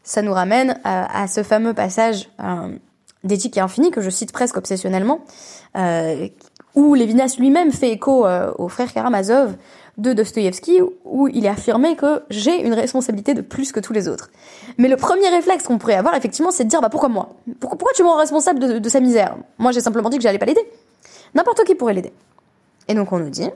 Ça 0.02 0.22
nous 0.22 0.32
ramène 0.32 0.80
à, 0.84 1.26
ce 1.26 1.42
fameux 1.42 1.74
passage 1.74 2.30
euh, 2.40 2.76
d'éthique 3.24 3.56
et 3.56 3.60
infini 3.60 3.90
que 3.90 4.00
je 4.00 4.08
cite 4.08 4.30
presque 4.30 4.56
obsessionnellement, 4.56 5.20
euh, 5.76 6.28
où 6.76 6.94
Lévinas 6.94 7.34
lui-même 7.38 7.72
fait 7.72 7.90
écho 7.90 8.24
euh, 8.24 8.52
au 8.56 8.68
frère 8.68 8.92
Karamazov 8.92 9.56
de 9.98 10.12
Dostoïevski, 10.12 10.80
où 11.04 11.26
il 11.26 11.44
est 11.44 11.48
affirmé 11.48 11.96
que 11.96 12.22
j'ai 12.30 12.64
une 12.64 12.74
responsabilité 12.74 13.34
de 13.34 13.40
plus 13.40 13.72
que 13.72 13.80
tous 13.80 13.92
les 13.92 14.06
autres. 14.06 14.30
Mais 14.78 14.86
le 14.86 14.96
premier 14.96 15.28
réflexe 15.28 15.64
qu'on 15.64 15.78
pourrait 15.78 15.94
avoir, 15.94 16.14
effectivement, 16.14 16.52
c'est 16.52 16.64
de 16.64 16.68
dire 16.68 16.80
bah 16.80 16.90
pourquoi 16.90 17.08
moi? 17.08 17.30
Pourquoi, 17.58 17.76
pourquoi 17.76 17.92
tu 17.94 18.04
me 18.04 18.08
rends 18.08 18.18
responsable 18.18 18.60
de, 18.60 18.78
de 18.78 18.88
sa 18.88 19.00
misère? 19.00 19.36
Moi, 19.58 19.72
j'ai 19.72 19.80
simplement 19.80 20.08
dit 20.08 20.18
que 20.18 20.22
j'allais 20.22 20.38
pas 20.38 20.46
l'aider. 20.46 20.64
N'importe 21.34 21.64
qui 21.64 21.74
pourrait 21.74 21.94
l'aider. 21.94 22.12
Et 22.88 22.94
donc 22.94 23.12
on 23.12 23.18
nous 23.18 23.30
dit, 23.30 23.50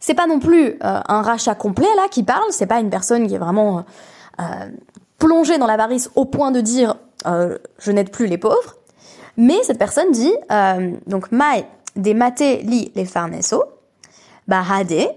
c'est 0.00 0.14
pas 0.14 0.26
non 0.26 0.38
plus 0.38 0.70
euh, 0.70 0.76
un 0.82 1.22
rachat 1.22 1.54
complet 1.54 1.88
là 1.96 2.08
qui 2.10 2.22
parle, 2.22 2.50
c'est 2.50 2.66
pas 2.66 2.80
une 2.80 2.90
personne 2.90 3.26
qui 3.26 3.34
est 3.34 3.38
vraiment 3.38 3.84
plongé 5.18 5.58
dans 5.58 5.66
l'avarice 5.66 6.10
au 6.16 6.24
point 6.24 6.50
de 6.50 6.60
dire 6.60 6.96
je 7.24 7.92
n'aide 7.92 8.10
plus 8.10 8.26
les 8.26 8.36
pauvres. 8.36 8.76
Mais 9.36 9.62
cette 9.62 9.78
personne 9.78 10.10
dit 10.10 10.34
donc 11.06 11.30
mai 11.30 11.66
de 11.96 12.12
mate 12.12 12.40
li 12.62 12.90
les 12.94 13.04
farneso, 13.04 13.64
bahade, 14.48 15.14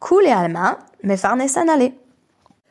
kule 0.00 0.28
alma, 0.28 0.78
me 1.02 1.16
farnesanale. 1.16 1.92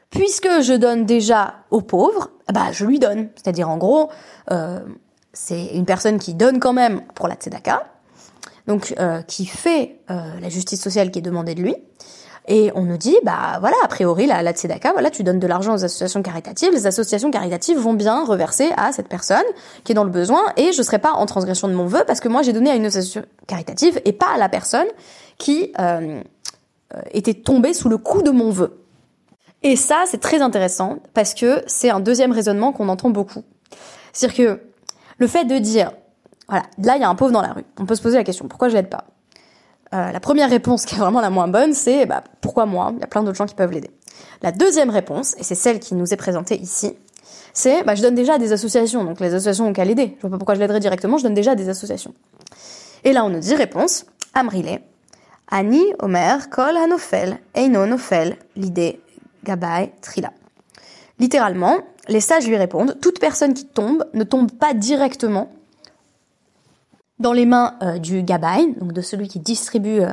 Puisque 0.10 0.62
je 0.62 0.74
donne 0.74 1.06
déjà 1.06 1.56
aux 1.70 1.82
pauvres, 1.82 2.32
bah 2.52 2.72
je 2.72 2.86
lui 2.86 3.00
donne. 3.00 3.30
C'est-à-dire 3.36 3.70
en 3.70 3.78
gros, 3.78 4.10
euh, 4.52 4.80
c'est 5.34 5.68
une 5.76 5.86
personne 5.86 6.18
qui 6.18 6.34
donne 6.34 6.60
quand 6.60 6.74
même 6.74 7.02
pour 7.14 7.28
la 7.28 7.36
tzedaka, 7.36 7.86
donc 8.70 8.94
euh, 9.00 9.24
qui 9.24 9.48
fait 9.48 9.96
euh, 10.12 10.40
la 10.40 10.48
justice 10.48 10.80
sociale 10.80 11.10
qui 11.10 11.20
est 11.20 11.24
demandée 11.24 11.56
de 11.56 11.62
lui. 11.62 11.76
Et 12.48 12.72
on 12.76 12.84
nous 12.84 12.98
dit, 12.98 13.18
bah 13.24 13.58
voilà, 13.60 13.76
a 13.84 13.88
priori, 13.88 14.28
la, 14.28 14.44
la 14.44 14.54
tzedaka, 14.54 14.92
voilà, 14.92 15.10
tu 15.10 15.24
donnes 15.24 15.40
de 15.40 15.48
l'argent 15.48 15.74
aux 15.74 15.84
associations 15.84 16.22
caritatives, 16.22 16.72
les 16.72 16.88
associations 16.88 17.32
caritatives 17.32 17.78
vont 17.78 17.94
bien 17.94 18.24
reverser 18.24 18.70
à 18.78 18.92
cette 18.92 19.08
personne 19.08 19.44
qui 19.84 19.92
est 19.92 19.96
dans 19.96 20.04
le 20.04 20.10
besoin, 20.10 20.42
et 20.56 20.72
je 20.72 20.82
serai 20.82 21.00
pas 21.00 21.14
en 21.14 21.26
transgression 21.26 21.68
de 21.68 21.74
mon 21.74 21.86
vœu 21.86 22.04
parce 22.08 22.20
que 22.20 22.28
moi 22.28 22.42
j'ai 22.42 22.54
donné 22.54 22.70
à 22.70 22.76
une 22.76 22.86
association 22.86 23.24
caritative 23.48 24.00
et 24.06 24.14
pas 24.14 24.34
à 24.34 24.38
la 24.38 24.50
personne 24.50 24.88
qui 25.38 25.74
euh, 25.80 26.22
était 27.12 27.36
tombée 27.36 27.74
sous 27.74 27.90
le 27.90 27.98
coup 27.98 28.22
de 28.22 28.32
mon 28.32 28.52
vœu. 28.52 28.80
Et 29.62 29.76
ça, 29.76 30.04
c'est 30.06 30.22
très 30.22 30.42
intéressant 30.42 31.00
parce 31.14 31.34
que 31.34 31.62
c'est 31.68 31.90
un 31.90 32.00
deuxième 32.00 32.32
raisonnement 32.32 32.72
qu'on 32.72 32.90
entend 32.90 33.10
beaucoup. 33.10 33.44
C'est-à-dire 34.14 34.38
que 34.38 34.60
le 35.18 35.28
fait 35.28 35.46
de 35.46 35.58
dire, 35.58 35.92
voilà, 36.50 36.66
là 36.84 36.96
il 36.98 37.02
y 37.02 37.04
a 37.04 37.10
un 37.10 37.16
pauvre 37.16 37.32
dans 37.32 37.42
la 37.42 37.54
rue, 37.54 37.64
on 37.80 37.86
peut 37.86 37.96
se 37.96 38.02
poser 38.02 38.18
la 38.18 38.24
question, 38.24 38.48
pourquoi 38.48 38.70
je 38.70 38.74
l'aide 38.74 38.90
pas? 38.90 39.06
Euh, 39.94 40.12
La 40.12 40.20
première 40.20 40.50
réponse 40.50 40.86
qui 40.86 40.96
est 40.96 40.98
vraiment 40.98 41.22
la 41.22 41.30
moins 41.30 41.48
bonne, 41.48 41.74
c'est 41.74 42.06
bah, 42.06 42.24
pourquoi 42.42 42.66
moi? 42.66 42.92
Il 42.96 43.00
y 43.00 43.04
a 43.04 43.08
plein 43.08 43.24
d'autres 43.24 43.38
gens 43.38 43.46
qui 43.46 43.56
peuvent 43.56 43.72
l'aider. 43.72 43.90
La 44.42 44.52
deuxième 44.52 44.90
réponse, 44.90 45.36
et 45.38 45.44
c'est 45.44 45.56
celle 45.56 45.80
qui 45.80 45.96
nous 45.96 46.14
est 46.14 46.18
présentée 46.18 46.58
ici, 46.60 46.94
c'est 47.54 47.84
bah, 47.84 47.96
je 47.96 48.02
donne 48.02 48.16
déjà 48.16 48.34
à 48.34 48.38
des 48.38 48.52
associations, 48.52 49.04
donc 49.04 49.20
les 49.20 49.34
associations 49.34 49.68
ont 49.68 49.74
qu'à 49.74 49.86
l'aider. 49.86 50.16
Je 50.18 50.22
vois 50.22 50.32
pas 50.32 50.38
pourquoi 50.38 50.56
je 50.56 50.60
l'aiderais 50.60 50.80
directement, 50.80 51.18
je 51.18 51.24
donne 51.24 51.34
déjà 51.34 51.52
à 51.52 51.56
des 51.56 51.70
associations. 51.70 52.14
Et 53.04 53.14
là 53.14 53.24
on 53.26 53.30
nous 53.30 53.40
dit 53.40 53.56
réponse, 53.56 54.06
Amrile, 54.34 54.80
Ani 55.50 55.84
Omer 56.00 56.50
Kol 56.50 56.78
Hanofel 56.78 57.40
Eino 57.56 57.86
Nofel 57.86 58.38
l'idée 58.56 59.02
Gabai 59.44 59.92
Trila. 60.02 60.32
Littéralement, 61.18 61.78
les 62.08 62.22
sages 62.22 62.48
lui 62.48 62.58
répondent, 62.58 62.98
toute 63.02 63.20
personne 63.20 63.54
qui 63.54 63.66
tombe 63.66 64.06
ne 64.14 64.24
tombe 64.24 64.52
pas 64.52 64.74
directement 64.74 65.52
dans 67.20 67.34
les 67.34 67.46
mains 67.46 67.76
euh, 67.84 67.98
du 67.98 68.24
Gabai, 68.24 68.74
donc 68.80 68.94
de 68.94 69.02
celui 69.02 69.28
qui 69.28 69.40
distribue 69.40 70.02
euh, 70.02 70.10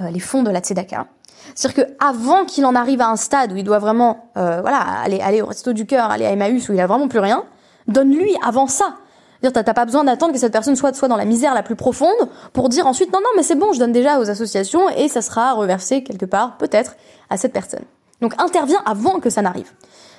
euh, 0.00 0.10
les 0.10 0.20
fonds 0.20 0.42
de 0.42 0.50
la 0.50 0.60
Tzedaka. 0.60 1.06
C'est-à-dire 1.54 1.86
qu'avant 1.86 2.44
qu'il 2.44 2.64
en 2.64 2.74
arrive 2.74 3.00
à 3.00 3.08
un 3.08 3.16
stade 3.16 3.52
où 3.52 3.56
il 3.56 3.64
doit 3.64 3.78
vraiment 3.78 4.30
voilà, 4.34 4.78
aller, 4.78 5.20
aller 5.20 5.42
au 5.42 5.46
resto 5.46 5.74
du 5.74 5.84
cœur, 5.84 6.10
aller 6.10 6.24
à 6.24 6.30
Emmaüs 6.30 6.68
où 6.70 6.72
il 6.72 6.80
a 6.80 6.86
vraiment 6.86 7.06
plus 7.06 7.18
rien, 7.18 7.44
donne-lui 7.86 8.34
avant 8.42 8.66
ça. 8.66 8.94
T'as 9.42 9.62
pas 9.74 9.84
besoin 9.84 10.04
d'attendre 10.04 10.32
que 10.32 10.38
cette 10.38 10.52
personne 10.54 10.74
soit, 10.74 10.94
soit 10.96 11.08
dans 11.08 11.18
la 11.18 11.26
misère 11.26 11.52
la 11.52 11.62
plus 11.62 11.76
profonde 11.76 12.16
pour 12.54 12.70
dire 12.70 12.86
ensuite 12.86 13.12
non 13.12 13.18
non 13.20 13.28
mais 13.36 13.42
c'est 13.42 13.56
bon 13.56 13.74
je 13.74 13.78
donne 13.78 13.92
déjà 13.92 14.18
aux 14.18 14.30
associations 14.30 14.88
et 14.88 15.08
ça 15.08 15.20
sera 15.20 15.52
reversé 15.52 16.02
quelque 16.02 16.24
part 16.24 16.56
peut-être 16.56 16.96
à 17.28 17.36
cette 17.36 17.52
personne. 17.52 17.84
Donc 18.22 18.40
intervient 18.40 18.80
avant 18.86 19.20
que 19.20 19.28
ça 19.28 19.42
n'arrive. 19.42 19.70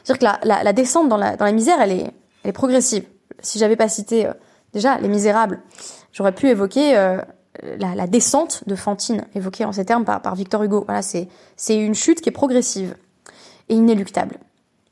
C'est-à-dire 0.04 0.38
que 0.39 0.48
la, 0.48 0.74
descente 0.74 1.10
dans 1.10 1.18
la, 1.18 1.51
misère, 1.51 1.82
elle 1.82 1.92
est, 1.92 2.13
elle 2.44 2.50
est 2.50 2.54
progressive. 2.54 3.06
Si 3.42 3.58
j'avais 3.58 3.75
pas 3.75 3.89
cité 3.89 4.27
euh, 4.27 4.34
déjà 4.75 5.00
les 5.00 5.08
misérables, 5.08 5.62
j'aurais 6.12 6.34
pu 6.34 6.50
évoquer 6.50 6.98
euh, 6.98 7.22
la, 7.79 8.08
descente 8.08 8.63
de 8.67 8.75
Fantine, 8.75 9.25
évoquée 9.34 9.65
en 9.65 9.72
ces 9.72 9.86
termes 9.86 10.05
par, 10.05 10.36
Victor 10.36 10.62
Hugo. 10.63 10.84
Voilà, 10.86 11.01
c'est, 11.01 11.27
une 11.70 11.96
chute 11.96 12.22
qui 12.22 12.29
est 12.29 12.34
progressive 12.34 12.96
et 13.70 13.74
inéluctable 13.74 14.38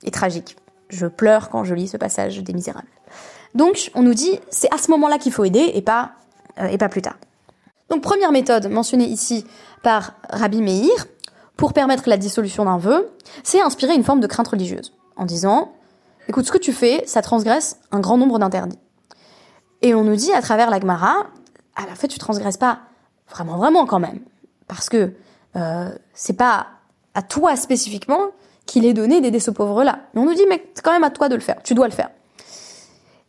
et 0.03 0.11
tragique. 0.11 0.55
Je 0.89 1.05
pleure 1.05 1.49
quand 1.49 1.63
je 1.63 1.75
lis 1.75 1.87
ce 1.87 1.97
passage 1.97 2.41
des 2.41 2.53
misérables. 2.53 2.87
Donc, 3.55 3.91
on 3.93 4.01
nous 4.01 4.13
dit, 4.13 4.39
c'est 4.49 4.73
à 4.73 4.77
ce 4.77 4.89
moment-là 4.91 5.17
qu'il 5.17 5.31
faut 5.31 5.43
aider 5.43 5.71
et 5.73 5.81
pas, 5.81 6.13
euh, 6.59 6.67
et 6.67 6.77
pas 6.77 6.89
plus 6.89 7.01
tard. 7.01 7.17
Donc, 7.89 8.01
première 8.01 8.31
méthode 8.31 8.67
mentionnée 8.67 9.05
ici 9.05 9.45
par 9.83 10.13
Rabbi 10.29 10.61
Meir, 10.61 11.07
pour 11.57 11.73
permettre 11.73 12.07
la 12.07 12.17
dissolution 12.17 12.65
d'un 12.65 12.77
vœu, 12.77 13.11
c'est 13.43 13.61
inspirer 13.61 13.93
une 13.93 14.03
forme 14.03 14.21
de 14.21 14.27
crainte 14.27 14.47
religieuse, 14.47 14.93
en 15.17 15.25
disant, 15.25 15.73
écoute, 16.27 16.45
ce 16.45 16.51
que 16.51 16.57
tu 16.57 16.73
fais, 16.73 17.03
ça 17.05 17.21
transgresse 17.21 17.77
un 17.91 17.99
grand 17.99 18.17
nombre 18.17 18.39
d'interdits. 18.39 18.79
Et 19.83 19.93
on 19.93 20.03
nous 20.05 20.15
dit 20.15 20.31
à 20.31 20.41
travers 20.41 20.69
la 20.69 20.79
Gemara, 20.79 21.27
à 21.75 21.85
la 21.85 21.93
fait, 21.93 22.07
tu 22.07 22.17
transgresses 22.17 22.57
pas 22.57 22.79
vraiment, 23.29 23.57
vraiment 23.57 23.85
quand 23.85 23.99
même, 23.99 24.19
parce 24.67 24.87
que 24.87 25.11
euh, 25.57 25.89
c'est 26.13 26.37
pas 26.37 26.67
à 27.13 27.21
toi 27.21 27.55
spécifiquement 27.57 28.31
qu'il 28.65 28.85
est 28.85 28.93
donné 28.93 29.19
d'aider 29.19 29.41
ce 29.41 29.51
pauvre-là. 29.51 29.99
Mais 30.13 30.21
on 30.21 30.25
nous 30.25 30.33
dit, 30.33 30.45
mais 30.49 30.65
c'est 30.73 30.81
quand 30.81 30.93
même 30.93 31.03
à 31.03 31.09
toi 31.09 31.27
de 31.27 31.35
le 31.35 31.41
faire, 31.41 31.61
tu 31.63 31.73
dois 31.73 31.87
le 31.87 31.93
faire. 31.93 32.09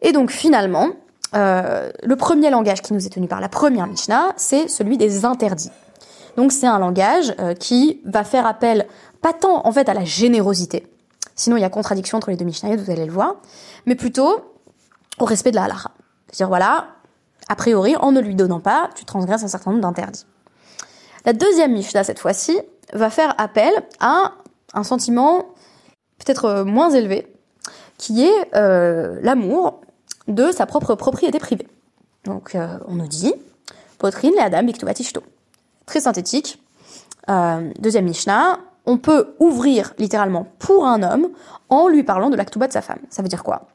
Et 0.00 0.12
donc 0.12 0.30
finalement, 0.30 0.90
euh, 1.34 1.90
le 2.04 2.16
premier 2.16 2.50
langage 2.50 2.82
qui 2.82 2.92
nous 2.92 3.04
est 3.04 3.10
tenu 3.10 3.26
par 3.26 3.40
la 3.40 3.48
première 3.48 3.88
Mishnah, 3.88 4.32
c'est 4.36 4.68
celui 4.68 4.96
des 4.96 5.24
interdits. 5.24 5.72
Donc 6.36 6.52
c'est 6.52 6.68
un 6.68 6.78
langage 6.78 7.34
euh, 7.40 7.54
qui 7.54 8.00
va 8.04 8.22
faire 8.22 8.46
appel 8.46 8.86
pas 9.20 9.32
tant 9.32 9.66
en 9.66 9.72
fait 9.72 9.88
à 9.88 9.94
la 9.94 10.04
générosité, 10.04 10.86
sinon 11.34 11.56
il 11.56 11.62
y 11.62 11.64
a 11.64 11.70
contradiction 11.70 12.18
entre 12.18 12.30
les 12.30 12.36
deux 12.36 12.44
Mishnayot, 12.44 12.76
vous 12.76 12.90
allez 12.90 13.06
le 13.06 13.12
voir, 13.12 13.36
mais 13.86 13.96
plutôt 13.96 14.40
au 15.18 15.24
respect 15.24 15.50
de 15.50 15.56
la 15.56 15.64
halakha. 15.64 15.90
C'est-à-dire 16.34 16.48
voilà, 16.48 16.88
a 17.48 17.54
priori, 17.54 17.94
en 17.94 18.10
ne 18.10 18.20
lui 18.20 18.34
donnant 18.34 18.58
pas, 18.58 18.90
tu 18.96 19.04
transgresses 19.04 19.44
un 19.44 19.48
certain 19.48 19.70
nombre 19.70 19.82
d'interdits. 19.82 20.26
La 21.24 21.32
deuxième 21.32 21.72
Mishnah, 21.72 22.02
cette 22.02 22.18
fois-ci, 22.18 22.60
va 22.92 23.08
faire 23.08 23.34
appel 23.38 23.72
à 24.00 24.32
un 24.72 24.82
sentiment 24.82 25.46
peut-être 26.18 26.46
euh, 26.46 26.64
moins 26.64 26.90
élevé, 26.90 27.32
qui 27.98 28.24
est 28.24 28.56
euh, 28.56 29.20
l'amour 29.22 29.82
de 30.26 30.50
sa 30.50 30.66
propre 30.66 30.96
propriété 30.96 31.38
privée. 31.38 31.68
Donc 32.24 32.56
on 32.88 32.94
nous 32.94 33.06
dit, 33.06 33.34
potrine 33.98 34.32
le 34.34 34.42
adam 34.42 34.64
biktuvatishto 34.64 35.22
très 35.86 36.00
synthétique. 36.00 36.60
Euh, 37.28 37.70
deuxième 37.78 38.06
Mishnah, 38.06 38.58
on 38.86 38.98
peut 38.98 39.36
ouvrir 39.38 39.94
littéralement 39.98 40.48
pour 40.58 40.86
un 40.86 41.02
homme 41.04 41.28
en 41.68 41.86
lui 41.86 42.02
parlant 42.02 42.30
de 42.30 42.36
l'actuba 42.36 42.66
de 42.66 42.72
sa 42.72 42.80
femme. 42.80 42.98
Ça 43.10 43.22
veut 43.22 43.28
dire 43.28 43.44
quoi? 43.44 43.68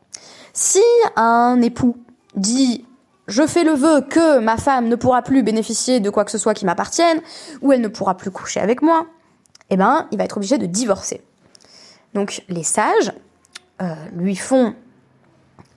Si 0.51 0.81
un 1.15 1.61
époux 1.61 1.95
dit 2.35 2.85
je 3.27 3.45
fais 3.45 3.63
le 3.63 3.73
vœu 3.73 4.01
que 4.01 4.39
ma 4.39 4.57
femme 4.57 4.87
ne 4.87 4.95
pourra 4.95 5.21
plus 5.21 5.43
bénéficier 5.43 5.99
de 5.99 6.09
quoi 6.09 6.25
que 6.25 6.31
ce 6.31 6.39
soit 6.39 6.55
qui 6.55 6.65
m'appartienne, 6.65 7.21
ou 7.61 7.71
elle 7.71 7.81
ne 7.81 7.87
pourra 7.87 8.17
plus 8.17 8.31
coucher 8.31 8.59
avec 8.59 8.81
moi, 8.81 9.05
eh 9.69 9.77
ben, 9.77 10.07
il 10.11 10.17
va 10.17 10.23
être 10.23 10.37
obligé 10.37 10.57
de 10.57 10.65
divorcer. 10.65 11.21
Donc, 12.15 12.43
les 12.49 12.63
sages 12.63 13.13
euh, 13.83 13.93
lui 14.15 14.35
font 14.35 14.73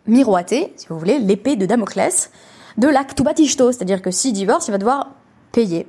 miroiter, 0.06 0.72
si 0.76 0.86
vous 0.88 0.98
voulez, 0.98 1.18
l'épée 1.18 1.56
de 1.56 1.66
Damoclès 1.66 2.30
de 2.78 2.88
l'actubatishto, 2.88 3.70
c'est-à-dire 3.70 4.00
que 4.00 4.10
s'il 4.10 4.32
divorce, 4.32 4.68
il 4.68 4.70
va 4.70 4.78
devoir 4.78 5.10
payer 5.52 5.86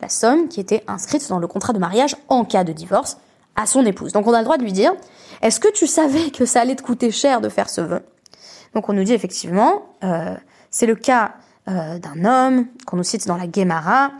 la 0.00 0.08
somme 0.08 0.48
qui 0.48 0.60
était 0.60 0.82
inscrite 0.86 1.28
dans 1.28 1.38
le 1.38 1.46
contrat 1.46 1.74
de 1.74 1.78
mariage 1.78 2.16
en 2.28 2.44
cas 2.44 2.64
de 2.64 2.72
divorce 2.72 3.18
à 3.54 3.66
son 3.66 3.84
épouse. 3.84 4.12
Donc 4.12 4.26
on 4.26 4.32
a 4.32 4.38
le 4.38 4.44
droit 4.44 4.56
de 4.56 4.62
lui 4.62 4.72
dire, 4.72 4.92
est-ce 5.42 5.60
que 5.60 5.70
tu 5.70 5.86
savais 5.86 6.30
que 6.30 6.46
ça 6.46 6.62
allait 6.62 6.74
te 6.74 6.82
coûter 6.82 7.10
cher 7.10 7.42
de 7.42 7.50
faire 7.50 7.68
ce 7.68 7.82
vœu? 7.82 8.00
Donc 8.76 8.90
on 8.90 8.92
nous 8.92 9.04
dit 9.04 9.14
effectivement, 9.14 9.96
euh, 10.04 10.34
c'est 10.70 10.84
le 10.84 10.96
cas 10.96 11.32
euh, 11.66 11.98
d'un 11.98 12.26
homme 12.26 12.66
qu'on 12.86 12.98
nous 12.98 13.04
cite 13.04 13.26
dans 13.26 13.38
la 13.38 13.46
Gemara, 13.50 14.10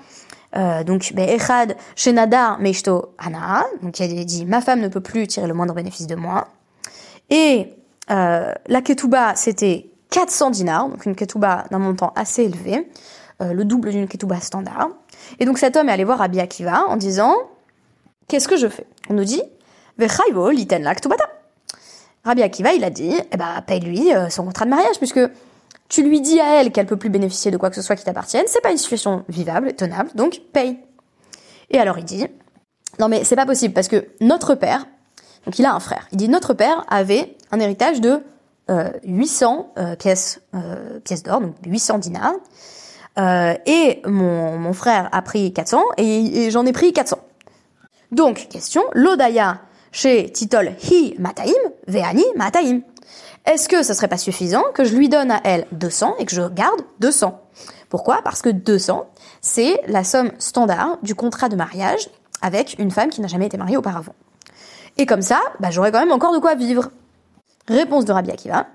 euh, 0.57 0.83
donc 0.83 1.13
Echad 1.15 1.77
Shenadar 1.95 2.59
Meishto 2.59 3.15
Ana, 3.19 3.67
donc 3.83 3.93
dit 3.93 4.47
ma 4.47 4.63
femme 4.63 4.81
ne 4.81 4.89
peut 4.89 5.03
plus 5.03 5.27
tirer 5.27 5.47
le 5.47 5.53
moindre 5.53 5.75
bénéfice 5.75 6.07
de 6.07 6.15
moi. 6.15 6.49
Et 7.29 7.75
euh, 8.11 8.51
la 8.67 8.81
ketouba 8.81 9.35
c'était 9.35 9.91
400 10.09 10.49
dinars, 10.49 10.89
donc 10.89 11.05
une 11.05 11.15
ketouba 11.15 11.67
d'un 11.71 11.79
montant 11.79 12.15
assez 12.17 12.45
élevé, 12.45 12.91
le 13.41 13.63
double 13.65 13.91
d'une 13.91 14.09
ketouba 14.09 14.41
standard. 14.41 14.89
Et 15.39 15.45
donc 15.45 15.59
cet 15.59 15.77
homme 15.77 15.91
est 15.91 15.93
allé 15.93 16.05
voir 16.05 16.17
Rabbi 16.17 16.41
Akiva 16.41 16.87
en 16.89 16.97
disant 16.97 17.35
Qu'est-ce 18.27 18.49
que 18.49 18.57
je 18.57 18.69
fais? 18.69 18.87
On 19.11 19.13
nous 19.15 19.25
dit 19.25 19.43
Vechayvo 19.99 20.49
liten 20.49 20.83
laktubata. 20.83 21.36
Rabbi 22.27 22.43
Akiva, 22.43 22.73
il 22.73 22.83
a 22.83 22.91
dit 22.91 23.15
Eh 23.33 23.37
ben, 23.37 23.63
paye-lui 23.65 24.13
euh, 24.13 24.29
son 24.29 24.45
contrat 24.45 24.65
de 24.65 24.71
mariage, 24.71 24.99
puisque 24.99 25.21
tu 25.89 26.03
lui 26.03 26.21
dis 26.21 26.41
à 26.41 26.61
elle 26.61 26.73
qu'elle 26.73 26.87
peut 26.87 26.97
plus 26.97 27.09
bénéficier 27.09 27.53
de 27.53 27.57
quoi 27.57 27.71
que 27.71 27.77
ce 27.77 27.83
soit 27.83 27.95
qui 27.95 28.05
t'appartienne, 28.05 28.45
c'est 28.49 28.61
pas 28.61 28.73
une 28.73 28.79
situation 28.79 29.25
vivable, 29.29 29.75
tenable, 29.75 30.11
donc 30.17 30.41
paye. 30.53 30.77
Et 31.71 31.79
alors 31.79 31.99
il 31.99 32.05
dit 32.05 32.27
Non 32.99 33.09
mais 33.09 33.23
c'est 33.23 33.37
pas 33.37 33.47
possible, 33.47 33.73
parce 33.73 33.87
que 33.87 34.09
notre 34.21 34.57
père, 34.57 34.87
donc 35.45 35.57
il 35.61 35.65
a 35.65 35.73
un 35.73 35.79
frère, 35.79 36.09
il 36.11 36.19
dit 36.19 36.29
Notre 36.29 36.53
père 36.53 36.85
avait 36.89 37.37
un 37.53 37.61
héritage 37.61 38.01
de 38.01 38.21
800 39.05 39.73
euh, 39.79 39.83
euh, 39.83 39.97
pièces, 39.97 40.41
pièces 41.05 41.23
d'or, 41.23 41.41
donc 41.41 41.55
800 41.65 41.99
dinars, 41.99 42.35
et 43.67 44.03
mon, 44.05 44.59
mon, 44.59 44.73
frère 44.73 45.09
a 45.13 45.23
pris 45.23 45.53
400 45.53 45.81
et, 45.97 46.51
j'en 46.51 46.67
ai 46.67 46.73
pris 46.73 46.93
400. 46.93 47.19
Donc, 48.11 48.49
question, 48.51 48.83
l'odaya 48.93 49.61
chez 49.97 50.31
Titol 50.31 50.75
hi 50.91 51.15
mataim, 51.19 51.55
veani 51.89 52.23
mataim. 52.37 52.83
Est-ce 53.47 53.67
que 53.67 53.83
ce 53.83 53.95
serait 53.95 54.09
pas 54.09 54.19
suffisant 54.19 54.63
que 54.75 54.85
je 54.85 54.95
lui 54.95 55.09
donne 55.09 55.31
à 55.31 55.41
elle 55.43 55.67
200 55.73 56.17
et 56.19 56.27
que 56.27 56.35
je 56.35 56.43
garde 56.43 56.83
200 57.01 57.41
Pourquoi? 57.89 58.21
Parce 58.23 58.43
que 58.43 58.51
200, 58.51 59.09
c'est 59.41 59.81
la 59.87 60.05
somme 60.05 60.33
standard 60.39 60.99
du 61.03 61.15
contrat 61.15 61.49
de 61.49 61.57
mariage 61.57 62.11
avec 62.43 62.79
une 62.79 62.91
femme 62.91 63.09
qui 63.09 63.23
n'a 63.23 63.27
jamais 63.27 63.47
été 63.47 63.57
mariée 63.57 63.79
auparavant. 63.79 64.15
Et 64.99 65.07
comme 65.07 65.23
ça, 65.23 65.41
bah, 65.61 65.71
j'aurais 65.71 65.93
quand 65.93 66.01
même 66.01 66.13
encore 66.13 66.35
de 66.35 66.41
quoi 66.41 66.57
vivre. 66.57 66.91
Réponse 67.67 68.05
de 68.05 68.13
Rabbi 68.13 68.31
Akiva. 68.31 68.67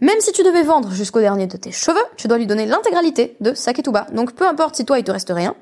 Même 0.00 0.20
si 0.20 0.32
tu 0.32 0.42
devais 0.42 0.64
vendre 0.64 0.90
jusqu'au 0.90 1.20
dernier 1.20 1.46
de 1.46 1.56
tes 1.56 1.70
cheveux, 1.70 2.04
tu 2.16 2.26
dois 2.26 2.38
lui 2.38 2.48
donner 2.48 2.66
l'intégralité 2.66 3.36
de 3.40 3.54
sa 3.54 3.72
ketouba. 3.72 4.08
Donc 4.12 4.34
peu 4.34 4.46
importe 4.46 4.74
si 4.74 4.84
toi 4.84 4.98
il 4.98 5.04
te 5.04 5.12
reste 5.12 5.32
rien, 5.32 5.54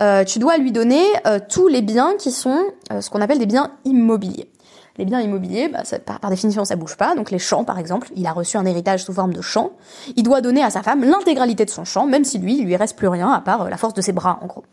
euh, 0.00 0.24
tu 0.24 0.38
dois 0.38 0.58
lui 0.58 0.72
donner 0.72 1.04
euh, 1.26 1.38
tous 1.48 1.68
les 1.68 1.82
biens 1.82 2.14
qui 2.18 2.30
sont 2.30 2.64
euh, 2.92 3.00
ce 3.00 3.10
qu'on 3.10 3.20
appelle 3.20 3.38
des 3.38 3.46
biens 3.46 3.72
immobiliers. 3.84 4.50
Les 4.98 5.04
biens 5.04 5.20
immobiliers, 5.20 5.68
bah, 5.68 5.82
par, 6.04 6.30
définition, 6.30 6.64
ça 6.64 6.76
bouge 6.76 6.96
pas. 6.96 7.14
Donc 7.14 7.30
les 7.30 7.38
champs, 7.38 7.64
par 7.64 7.78
exemple, 7.78 8.08
il 8.16 8.26
a 8.26 8.32
reçu 8.32 8.56
un 8.56 8.64
héritage 8.64 9.04
sous 9.04 9.12
forme 9.12 9.34
de 9.34 9.42
champ. 9.42 9.72
Il 10.16 10.22
doit 10.22 10.40
donner 10.40 10.62
à 10.62 10.70
sa 10.70 10.82
femme 10.82 11.04
l'intégralité 11.04 11.64
de 11.64 11.70
son 11.70 11.84
champ, 11.84 12.06
même 12.06 12.24
si 12.24 12.38
lui, 12.38 12.58
il 12.58 12.64
lui 12.64 12.76
reste 12.76 12.96
plus 12.96 13.08
rien 13.08 13.30
à 13.30 13.40
part 13.40 13.68
la 13.68 13.76
force 13.76 13.92
de 13.92 14.00
ses 14.00 14.12
bras, 14.12 14.38
en 14.42 14.46
gros. 14.46 14.64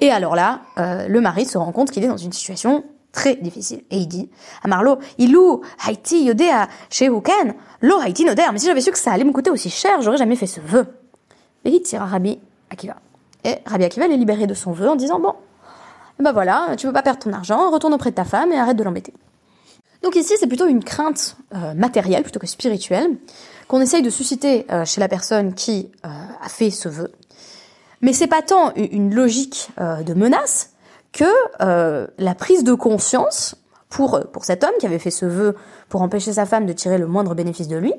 Et 0.00 0.10
alors 0.10 0.36
là, 0.36 0.60
le 0.76 1.20
mari 1.20 1.44
se 1.46 1.58
rend 1.58 1.72
compte 1.72 1.90
qu'il 1.90 2.04
est 2.04 2.08
dans 2.08 2.18
une 2.18 2.32
situation 2.32 2.84
très 3.10 3.34
difficile. 3.34 3.82
Et 3.90 3.96
il 3.96 4.06
dit 4.06 4.30
à 4.62 4.68
Marlo, 4.68 4.98
Ilou, 5.18 5.62
Haïti, 5.84 6.24
Yodea, 6.24 6.68
chez 6.90 7.08
Lo, 7.08 7.98
Haïti, 8.00 8.24
Noder, 8.24 8.44
mais 8.52 8.58
si 8.58 8.66
j'avais 8.66 8.82
su 8.82 8.92
que 8.92 8.98
ça 8.98 9.10
allait 9.10 9.24
me 9.24 9.32
coûter 9.32 9.50
aussi 9.50 9.70
cher, 9.70 10.02
j'aurais 10.02 10.18
jamais 10.18 10.36
fait 10.36 10.46
ce 10.46 10.60
vœu. 10.60 10.86
À 11.64 12.04
Rabbi 12.04 12.38
Akiva. 12.70 12.96
Et 13.46 13.58
Rabbi 13.64 13.84
Akiva 13.84 14.06
est 14.06 14.16
libéré 14.16 14.48
de 14.48 14.54
son 14.54 14.72
vœu 14.72 14.88
en 14.88 14.96
disant, 14.96 15.20
bon, 15.20 15.34
ben 16.18 16.32
voilà, 16.32 16.74
tu 16.76 16.88
veux 16.88 16.92
pas 16.92 17.02
perdre 17.02 17.20
ton 17.20 17.32
argent, 17.32 17.70
retourne 17.70 17.94
auprès 17.94 18.10
de 18.10 18.16
ta 18.16 18.24
femme 18.24 18.50
et 18.50 18.58
arrête 18.58 18.76
de 18.76 18.82
l'embêter. 18.82 19.14
Donc 20.02 20.16
ici, 20.16 20.34
c'est 20.36 20.48
plutôt 20.48 20.66
une 20.66 20.82
crainte 20.82 21.36
euh, 21.54 21.72
matérielle 21.74 22.24
plutôt 22.24 22.40
que 22.40 22.48
spirituelle 22.48 23.16
qu'on 23.68 23.80
essaye 23.80 24.02
de 24.02 24.10
susciter 24.10 24.66
euh, 24.72 24.84
chez 24.84 25.00
la 25.00 25.06
personne 25.06 25.54
qui 25.54 25.92
euh, 26.04 26.08
a 26.42 26.48
fait 26.48 26.70
ce 26.70 26.88
vœu. 26.88 27.12
Mais 28.00 28.12
c'est 28.12 28.26
pas 28.26 28.42
tant 28.42 28.74
une 28.74 29.14
logique 29.14 29.70
de 29.78 30.12
menace, 30.12 30.74
que 31.12 31.24
la 32.18 32.34
prise 32.34 32.62
de 32.62 32.74
conscience 32.74 33.54
pour, 33.88 34.20
pour 34.32 34.44
cet 34.44 34.64
homme 34.64 34.74
qui 34.78 34.84
avait 34.84 34.98
fait 34.98 35.10
ce 35.10 35.24
vœu 35.24 35.56
pour 35.88 36.02
empêcher 36.02 36.34
sa 36.34 36.44
femme 36.44 36.66
de 36.66 36.74
tirer 36.74 36.98
le 36.98 37.06
moindre 37.06 37.34
bénéfice 37.34 37.68
de 37.68 37.76
lui, 37.78 37.94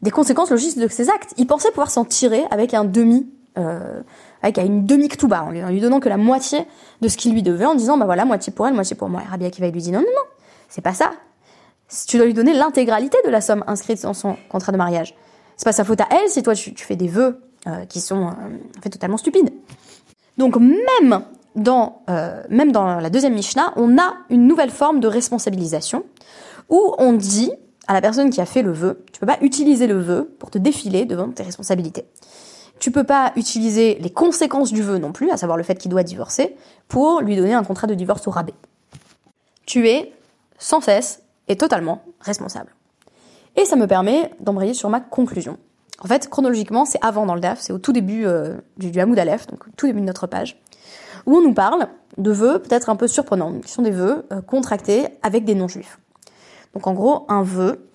des 0.00 0.12
conséquences 0.12 0.50
logiques 0.50 0.78
de 0.78 0.86
ses 0.86 1.10
actes. 1.10 1.34
Il 1.38 1.48
pensait 1.48 1.70
pouvoir 1.70 1.90
s'en 1.90 2.04
tirer 2.04 2.44
avec 2.52 2.72
un 2.72 2.84
demi, 2.84 3.26
euh, 3.58 4.02
avec 4.42 4.58
une 4.58 4.86
demi 4.86 5.08
ktouba, 5.08 5.44
en 5.44 5.50
lui, 5.50 5.62
en 5.62 5.68
lui 5.68 5.80
donnant 5.80 6.00
que 6.00 6.08
la 6.08 6.16
moitié 6.16 6.66
de 7.00 7.08
ce 7.08 7.16
qu'il 7.16 7.32
lui 7.32 7.42
devait, 7.42 7.66
en 7.66 7.74
disant 7.74 7.98
bah 7.98 8.06
voilà 8.06 8.24
moitié 8.24 8.52
pour 8.52 8.66
elle, 8.66 8.74
moitié 8.74 8.96
pour 8.96 9.08
moi. 9.08 9.22
Et 9.22 9.28
Rabbi 9.28 9.44
Akiva 9.44 9.68
lui 9.68 9.82
dit 9.82 9.92
non 9.92 10.00
non 10.00 10.06
non, 10.06 10.24
c'est 10.68 10.82
pas 10.82 10.94
ça. 10.94 11.10
Tu 12.08 12.16
dois 12.16 12.26
lui 12.26 12.34
donner 12.34 12.54
l'intégralité 12.54 13.18
de 13.24 13.30
la 13.30 13.40
somme 13.40 13.64
inscrite 13.66 14.02
dans 14.02 14.14
son 14.14 14.36
contrat 14.48 14.72
de 14.72 14.78
mariage. 14.78 15.14
C'est 15.56 15.64
pas 15.64 15.72
sa 15.72 15.84
faute 15.84 16.00
à 16.00 16.08
elle 16.10 16.28
si 16.28 16.42
toi 16.42 16.54
tu, 16.54 16.72
fais 16.76 16.96
des 16.96 17.08
vœux 17.08 17.40
euh, 17.66 17.84
qui 17.84 18.00
sont 18.00 18.22
en 18.22 18.80
fait 18.82 18.90
totalement 18.90 19.18
stupides. 19.18 19.52
Donc 20.38 20.56
même 20.56 21.22
dans, 21.54 22.02
euh, 22.08 22.42
même 22.48 22.72
dans 22.72 22.98
la 22.98 23.10
deuxième 23.10 23.34
Mishnah, 23.34 23.74
on 23.76 23.98
a 23.98 24.14
une 24.30 24.46
nouvelle 24.46 24.70
forme 24.70 25.00
de 25.00 25.08
responsabilisation 25.08 26.04
où 26.70 26.94
on 26.98 27.12
dit 27.12 27.52
à 27.86 27.94
la 27.94 28.00
personne 28.00 28.30
qui 28.30 28.40
a 28.40 28.46
fait 28.46 28.62
le 28.62 28.72
vœu, 28.72 29.04
tu 29.12 29.20
peux 29.20 29.26
pas 29.26 29.38
utiliser 29.42 29.86
le 29.86 29.98
vœu 29.98 30.34
pour 30.38 30.50
te 30.50 30.58
défiler 30.58 31.04
devant 31.04 31.28
tes 31.28 31.42
responsabilités. 31.42 32.06
Tu 32.82 32.90
peux 32.90 33.04
pas 33.04 33.30
utiliser 33.36 33.96
les 34.00 34.10
conséquences 34.10 34.72
du 34.72 34.82
vœu 34.82 34.98
non 34.98 35.12
plus, 35.12 35.30
à 35.30 35.36
savoir 35.36 35.56
le 35.56 35.62
fait 35.62 35.76
qu'il 35.76 35.88
doit 35.88 36.02
divorcer, 36.02 36.56
pour 36.88 37.20
lui 37.20 37.36
donner 37.36 37.54
un 37.54 37.62
contrat 37.62 37.86
de 37.86 37.94
divorce 37.94 38.26
au 38.26 38.32
rabais. 38.32 38.54
Tu 39.66 39.88
es 39.88 40.12
sans 40.58 40.80
cesse 40.80 41.22
et 41.46 41.54
totalement 41.54 42.02
responsable. 42.18 42.74
Et 43.54 43.66
ça 43.66 43.76
me 43.76 43.86
permet 43.86 44.32
d'embrayer 44.40 44.74
sur 44.74 44.90
ma 44.90 44.98
conclusion. 44.98 45.58
En 46.00 46.08
fait, 46.08 46.28
chronologiquement, 46.28 46.84
c'est 46.84 46.98
avant 47.02 47.24
dans 47.24 47.36
le 47.36 47.40
DAF, 47.40 47.60
c'est 47.60 47.72
au 47.72 47.78
tout 47.78 47.92
début 47.92 48.26
euh, 48.26 48.56
du, 48.78 48.98
Hamoud 48.98 49.16
Aleph, 49.16 49.46
donc 49.46 49.60
tout 49.76 49.86
début 49.86 50.00
de 50.00 50.06
notre 50.06 50.26
page 50.26 50.60
où 51.24 51.36
on 51.36 51.40
nous 51.40 51.54
parle 51.54 51.86
de 52.18 52.32
vœux 52.32 52.58
peut-être 52.58 52.90
un 52.90 52.96
peu 52.96 53.06
surprenants, 53.06 53.60
qui 53.60 53.70
sont 53.70 53.82
des 53.82 53.92
vœux 53.92 54.26
euh, 54.32 54.40
contractés 54.40 55.06
avec 55.22 55.44
des 55.44 55.54
non-juifs. 55.54 56.00
Donc 56.74 56.88
en 56.88 56.94
gros, 56.94 57.26
un 57.28 57.44
vœu, 57.44 57.88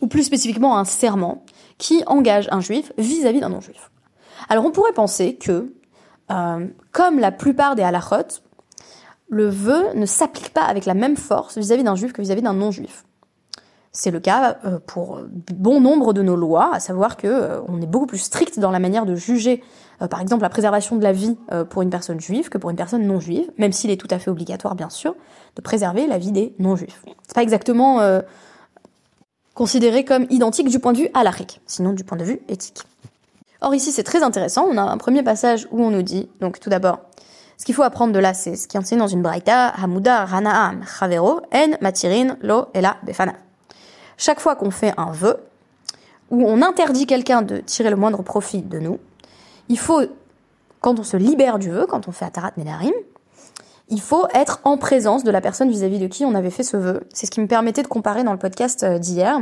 ou 0.00 0.08
plus 0.08 0.24
spécifiquement 0.24 0.76
un 0.78 0.84
serment, 0.84 1.44
qui 1.78 2.02
engage 2.08 2.48
un 2.50 2.60
juif 2.60 2.92
vis-à-vis 2.98 3.38
d'un 3.38 3.50
non-juif. 3.50 3.88
Alors 4.48 4.64
on 4.64 4.70
pourrait 4.70 4.92
penser 4.92 5.36
que, 5.36 5.72
euh, 6.30 6.66
comme 6.92 7.18
la 7.18 7.32
plupart 7.32 7.74
des 7.74 7.82
halachot, 7.82 8.40
le 9.28 9.48
vœu 9.48 9.94
ne 9.94 10.06
s'applique 10.06 10.52
pas 10.52 10.62
avec 10.62 10.86
la 10.86 10.94
même 10.94 11.16
force 11.16 11.58
vis-à-vis 11.58 11.82
d'un 11.82 11.96
juif 11.96 12.12
que 12.12 12.22
vis-à-vis 12.22 12.42
d'un 12.42 12.52
non-juif. 12.52 13.04
C'est 13.92 14.10
le 14.10 14.20
cas 14.20 14.58
euh, 14.64 14.78
pour 14.86 15.20
bon 15.54 15.80
nombre 15.80 16.12
de 16.12 16.22
nos 16.22 16.36
lois, 16.36 16.70
à 16.74 16.80
savoir 16.80 17.16
que 17.16 17.60
on 17.66 17.80
est 17.80 17.86
beaucoup 17.86 18.06
plus 18.06 18.18
strict 18.18 18.58
dans 18.60 18.70
la 18.70 18.78
manière 18.78 19.06
de 19.06 19.16
juger 19.16 19.62
euh, 20.02 20.08
par 20.08 20.20
exemple 20.20 20.42
la 20.42 20.48
préservation 20.48 20.96
de 20.96 21.02
la 21.02 21.12
vie 21.12 21.36
euh, 21.52 21.64
pour 21.64 21.82
une 21.82 21.90
personne 21.90 22.20
juive 22.20 22.48
que 22.48 22.58
pour 22.58 22.70
une 22.70 22.76
personne 22.76 23.06
non 23.06 23.20
juive, 23.20 23.50
même 23.58 23.72
s'il 23.72 23.90
est 23.90 23.96
tout 23.96 24.08
à 24.10 24.18
fait 24.18 24.30
obligatoire 24.30 24.74
bien 24.74 24.90
sûr 24.90 25.14
de 25.56 25.62
préserver 25.62 26.06
la 26.06 26.18
vie 26.18 26.32
des 26.32 26.54
non 26.58 26.76
juifs. 26.76 27.02
C'est 27.26 27.34
pas 27.34 27.42
exactement 27.42 28.00
euh, 28.00 28.20
considéré 29.54 30.04
comme 30.04 30.26
identique 30.30 30.68
du 30.68 30.78
point 30.78 30.92
de 30.92 30.98
vue 30.98 31.08
halachique, 31.14 31.60
sinon 31.66 31.92
du 31.92 32.04
point 32.04 32.18
de 32.18 32.24
vue 32.24 32.40
éthique. 32.48 32.82
Or 33.66 33.74
ici 33.74 33.90
c'est 33.90 34.04
très 34.04 34.22
intéressant, 34.22 34.64
on 34.70 34.76
a 34.76 34.82
un 34.82 34.96
premier 34.96 35.24
passage 35.24 35.66
où 35.72 35.82
on 35.82 35.90
nous 35.90 36.02
dit, 36.02 36.28
donc 36.40 36.60
tout 36.60 36.70
d'abord, 36.70 37.00
ce 37.58 37.64
qu'il 37.64 37.74
faut 37.74 37.82
apprendre 37.82 38.12
de 38.12 38.18
là, 38.20 38.32
c'est 38.32 38.54
ce 38.54 38.68
qui 38.68 38.76
est 38.76 38.80
enseigné 38.80 39.00
dans 39.00 39.08
une 39.08 39.22
braïta, 39.22 39.70
Hamuda 39.70 40.24
Ranaam 40.24 40.84
Chavero 40.86 41.40
En 41.52 41.70
Matirin 41.80 42.36
Lo 42.42 42.66
Ela 42.74 42.96
Befana. 43.02 43.32
Chaque 44.18 44.38
fois 44.38 44.54
qu'on 44.54 44.70
fait 44.70 44.94
un 44.96 45.10
vœu, 45.10 45.38
où 46.30 46.46
on 46.46 46.62
interdit 46.62 47.06
quelqu'un 47.06 47.42
de 47.42 47.56
tirer 47.56 47.90
le 47.90 47.96
moindre 47.96 48.22
profit 48.22 48.62
de 48.62 48.78
nous, 48.78 49.00
il 49.68 49.80
faut, 49.80 50.00
quand 50.80 51.00
on 51.00 51.02
se 51.02 51.16
libère 51.16 51.58
du 51.58 51.72
vœu, 51.72 51.86
quand 51.88 52.06
on 52.06 52.12
fait 52.12 52.24
Atarat 52.24 52.52
Nedarim, 52.56 52.94
il 53.88 54.00
faut 54.00 54.28
être 54.32 54.60
en 54.62 54.76
présence 54.76 55.24
de 55.24 55.32
la 55.32 55.40
personne 55.40 55.70
vis-à-vis 55.70 55.98
de 55.98 56.06
qui 56.06 56.24
on 56.24 56.36
avait 56.36 56.50
fait 56.50 56.62
ce 56.62 56.76
vœu. 56.76 57.00
C'est 57.12 57.26
ce 57.26 57.32
qui 57.32 57.40
me 57.40 57.48
permettait 57.48 57.82
de 57.82 57.88
comparer 57.88 58.22
dans 58.22 58.32
le 58.32 58.38
podcast 58.38 58.84
euh, 58.84 59.00
d'hier 59.00 59.40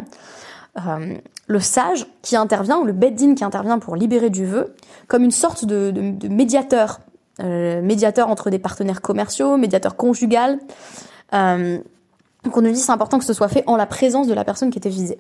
euh, 0.79 1.15
le 1.47 1.61
sage 1.61 2.07
qui 2.23 2.37
intervient, 2.37 2.79
ou 2.79 2.85
le 2.85 2.93
beddin 2.93 3.35
qui 3.35 3.45
intervient 3.45 3.79
pour 3.79 3.97
libérer 3.97 4.31
du 4.31 4.47
vœu, 4.47 4.75
comme 5.09 5.25
une 5.25 5.31
sorte 5.31 5.65
de, 5.65 5.93
médiateur, 6.29 7.01
euh, 7.41 7.83
médiateur 7.83 8.29
entre 8.29 8.51
des 8.51 8.59
partenaires 8.59 9.03
commerciaux, 9.03 9.57
médiateur 9.57 9.97
conjugal. 9.97 10.59
donc 11.33 12.57
on 12.57 12.61
nous 12.61 12.71
dit 12.71 12.81
c'est 12.81 12.93
important 12.93 13.19
que 13.19 13.25
ce 13.25 13.33
soit 13.33 13.49
fait 13.49 13.65
en 13.67 13.77
la 13.77 13.87
présence 13.87 14.27
de 14.27 14.35
la 14.35 14.45
personne 14.45 14.71
qui 14.71 14.79
était 14.79 14.89
visée. 14.89 15.19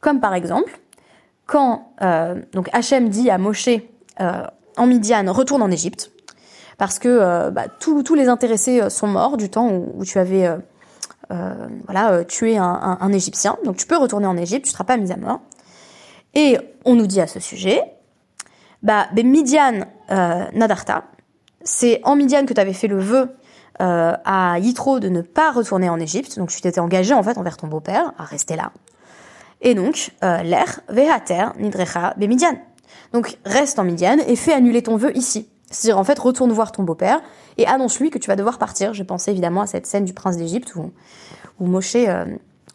Comme 0.00 0.20
par 0.20 0.34
exemple, 0.34 0.80
quand 1.46 1.92
donc 2.52 2.68
Hachem 2.72 3.08
dit 3.08 3.30
à 3.30 3.38
Moshe 3.38 3.68
euh, 4.20 4.46
en 4.76 4.86
Midian 4.86 5.30
retourne 5.32 5.62
en 5.62 5.70
Égypte 5.70 6.12
parce 6.78 6.98
que 6.98 7.08
euh, 7.08 7.50
bah, 7.50 7.64
tous 7.78 8.14
les 8.14 8.28
intéressés 8.28 8.80
euh, 8.80 8.88
sont 8.88 9.06
morts 9.06 9.36
du 9.36 9.48
temps 9.48 9.70
où, 9.70 10.04
tu 10.04 10.18
avais 10.18 10.48
voilà 11.84 12.24
tué 12.24 12.56
un, 12.58 13.12
Égyptien. 13.12 13.56
Donc 13.64 13.76
tu 13.76 13.86
peux 13.86 13.96
retourner 13.96 14.26
en 14.26 14.36
Égypte, 14.36 14.64
tu 14.64 14.70
ne 14.70 14.72
seras 14.72 14.84
pas 14.84 14.96
mis 14.96 15.12
à 15.12 15.16
mort. 15.16 15.40
Et 16.34 16.58
on 16.84 16.94
nous 16.94 17.06
dit 17.06 17.20
à 17.20 17.26
ce 17.26 17.40
sujet, 17.40 17.82
bah, 18.82 19.06
ben 19.12 19.26
Midian 19.26 19.86
Nadarta, 20.08 21.04
c'est 21.62 22.00
en 22.04 22.16
Midian 22.16 22.46
que 22.46 22.54
tu 22.54 22.60
avais 22.60 22.72
fait 22.72 22.88
le 22.88 22.98
vœu 22.98 23.30
à 23.78 24.58
Yitro 24.58 25.00
de 25.00 25.08
ne 25.08 25.22
pas 25.22 25.52
retourner 25.52 25.88
en 25.88 25.98
Égypte. 25.98 26.38
Donc 26.38 26.50
tu 26.50 26.60
t'étais 26.60 26.80
engagé 26.80 27.14
en 27.14 27.22
fait 27.22 27.38
envers 27.38 27.56
ton 27.56 27.66
beau-père 27.66 28.12
à 28.18 28.24
rester 28.24 28.56
là. 28.56 28.72
Et 29.60 29.74
donc, 29.74 30.10
l'air 30.20 30.80
vehater 30.88 31.46
nidrecha 31.58 32.14
bemidian. 32.16 32.56
Donc 33.12 33.38
reste 33.44 33.78
en 33.78 33.84
Midian 33.84 34.18
et 34.26 34.36
fais 34.36 34.52
annuler 34.52 34.82
ton 34.82 34.96
vœu 34.96 35.16
ici. 35.16 35.48
C'est-à-dire 35.72 35.98
en 35.98 36.04
fait 36.04 36.18
retourne 36.18 36.52
voir 36.52 36.70
ton 36.70 36.84
beau-père 36.84 37.20
et 37.58 37.66
annonce-lui 37.66 38.10
que 38.10 38.18
tu 38.18 38.28
vas 38.28 38.36
devoir 38.36 38.58
partir. 38.58 38.94
J'ai 38.94 39.04
pensé 39.04 39.30
évidemment 39.30 39.62
à 39.62 39.66
cette 39.66 39.86
scène 39.86 40.04
du 40.04 40.12
prince 40.12 40.36
d'Égypte 40.36 40.74
où, 40.76 40.92
où 41.58 41.66
Moshe 41.66 41.96
euh, 41.96 42.24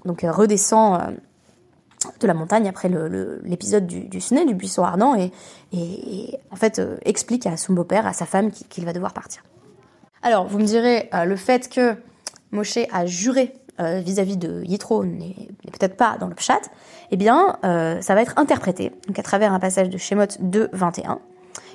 donc 0.03 0.23
euh, 0.23 0.31
redescend 0.31 0.99
euh, 0.99 1.11
de 2.19 2.27
la 2.27 2.33
montagne 2.33 2.67
après 2.67 2.89
l'épisode 3.43 3.87
du, 3.87 4.01
du 4.01 4.19
du 4.19 4.55
buisson 4.55 4.83
ardent 4.83 5.15
et, 5.15 5.31
et, 5.73 6.39
en 6.51 6.55
fait 6.55 6.81
explique 7.03 7.47
à 7.47 7.57
son 7.57 7.73
beau-père, 7.73 8.05
à 8.05 8.13
sa 8.13 8.25
femme 8.25 8.51
qu'il 8.51 8.85
va 8.85 8.93
devoir 8.93 9.13
partir. 9.13 9.43
Alors 10.21 10.45
vous 10.45 10.59
me 10.59 10.63
direz 10.63 11.09
le 11.11 11.35
fait 11.35 11.69
que 11.69 11.95
Moshe 12.51 12.77
a 12.91 13.05
juré 13.07 13.55
vis-à-vis 13.79 14.37
de 14.37 14.63
Yitro 14.63 15.05
n'est 15.05 15.49
peut-être 15.71 15.97
pas 15.97 16.17
dans 16.19 16.27
le 16.27 16.35
pshat, 16.35 16.61
eh 17.11 17.17
bien, 17.17 17.57
ça 17.63 18.15
va 18.15 18.21
être 18.21 18.35
interprété 18.37 18.91
donc 19.07 19.17
à 19.17 19.23
travers 19.23 19.51
un 19.51 19.59
passage 19.59 19.89
de 19.89 19.97
Shemot 19.97 20.27
2, 20.39 20.69
21, 20.71 21.19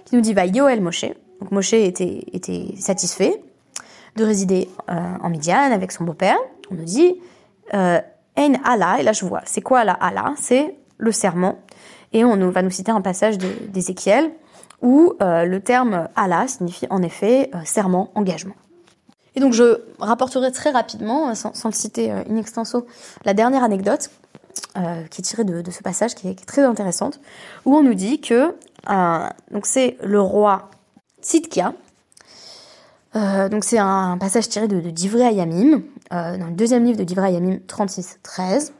qui 0.04 0.16
nous 0.16 0.20
dit 0.20 0.34
va 0.34 0.46
Yoel 0.46 0.80
Moshe. 0.80 1.06
Donc 1.40 1.50
Moshe 1.50 1.74
était, 1.74 2.24
était 2.32 2.74
satisfait 2.78 3.42
de 4.16 4.24
résider 4.24 4.68
euh, 4.90 4.94
en 5.22 5.30
Midian 5.30 5.72
avec 5.72 5.92
son 5.92 6.04
beau-père. 6.04 6.36
On 6.70 6.74
nous 6.74 6.84
dit 6.84 7.14
euh, 7.74 8.00
Allah, 8.36 8.96
et 9.00 9.02
là 9.02 9.12
je 9.12 9.24
vois, 9.24 9.42
c'est 9.44 9.60
quoi 9.60 9.84
la 9.84 9.92
Allah 9.92 10.34
C'est 10.36 10.76
le 10.98 11.12
serment. 11.12 11.58
Et 12.12 12.24
on 12.24 12.36
va 12.50 12.62
nous 12.62 12.70
citer 12.70 12.92
un 12.92 13.00
passage 13.00 13.38
d'Ézéchiel 13.38 14.30
où 14.82 15.14
le 15.20 15.58
terme 15.58 16.08
Allah 16.14 16.46
signifie 16.46 16.86
en 16.90 17.02
effet 17.02 17.50
serment, 17.64 18.10
engagement. 18.14 18.54
Et 19.34 19.40
donc 19.40 19.54
je 19.54 19.80
rapporterai 19.98 20.52
très 20.52 20.70
rapidement, 20.70 21.34
sans, 21.34 21.54
sans 21.54 21.70
le 21.70 21.74
citer 21.74 22.10
in 22.10 22.36
extenso, 22.36 22.86
la 23.24 23.32
dernière 23.32 23.64
anecdote 23.64 24.10
euh, 24.78 25.04
qui 25.10 25.20
est 25.20 25.24
tirée 25.24 25.44
de, 25.44 25.70
ce 25.70 25.82
passage 25.82 26.14
qui 26.14 26.28
est, 26.28 26.46
très 26.46 26.62
intéressante, 26.62 27.20
où 27.66 27.76
on 27.76 27.82
nous 27.82 27.92
dit 27.92 28.22
que 28.22 28.54
euh, 28.90 29.28
donc 29.50 29.66
c'est 29.66 29.96
le 30.02 30.20
roi 30.20 30.70
Tzidkia. 31.22 31.74
Euh, 33.14 33.48
donc 33.48 33.64
c'est 33.64 33.78
un 33.78 34.16
passage 34.18 34.48
tiré 34.48 34.68
de, 34.68 34.80
de 34.80 35.22
Ayamim, 35.22 35.82
euh, 36.12 36.38
dans 36.38 36.46
le 36.46 36.52
deuxième 36.52 36.84
livre 36.84 36.98
de 36.98 37.04
Divrei 37.04 37.28
Ayamim 37.28 37.58
36-13, 37.68 38.72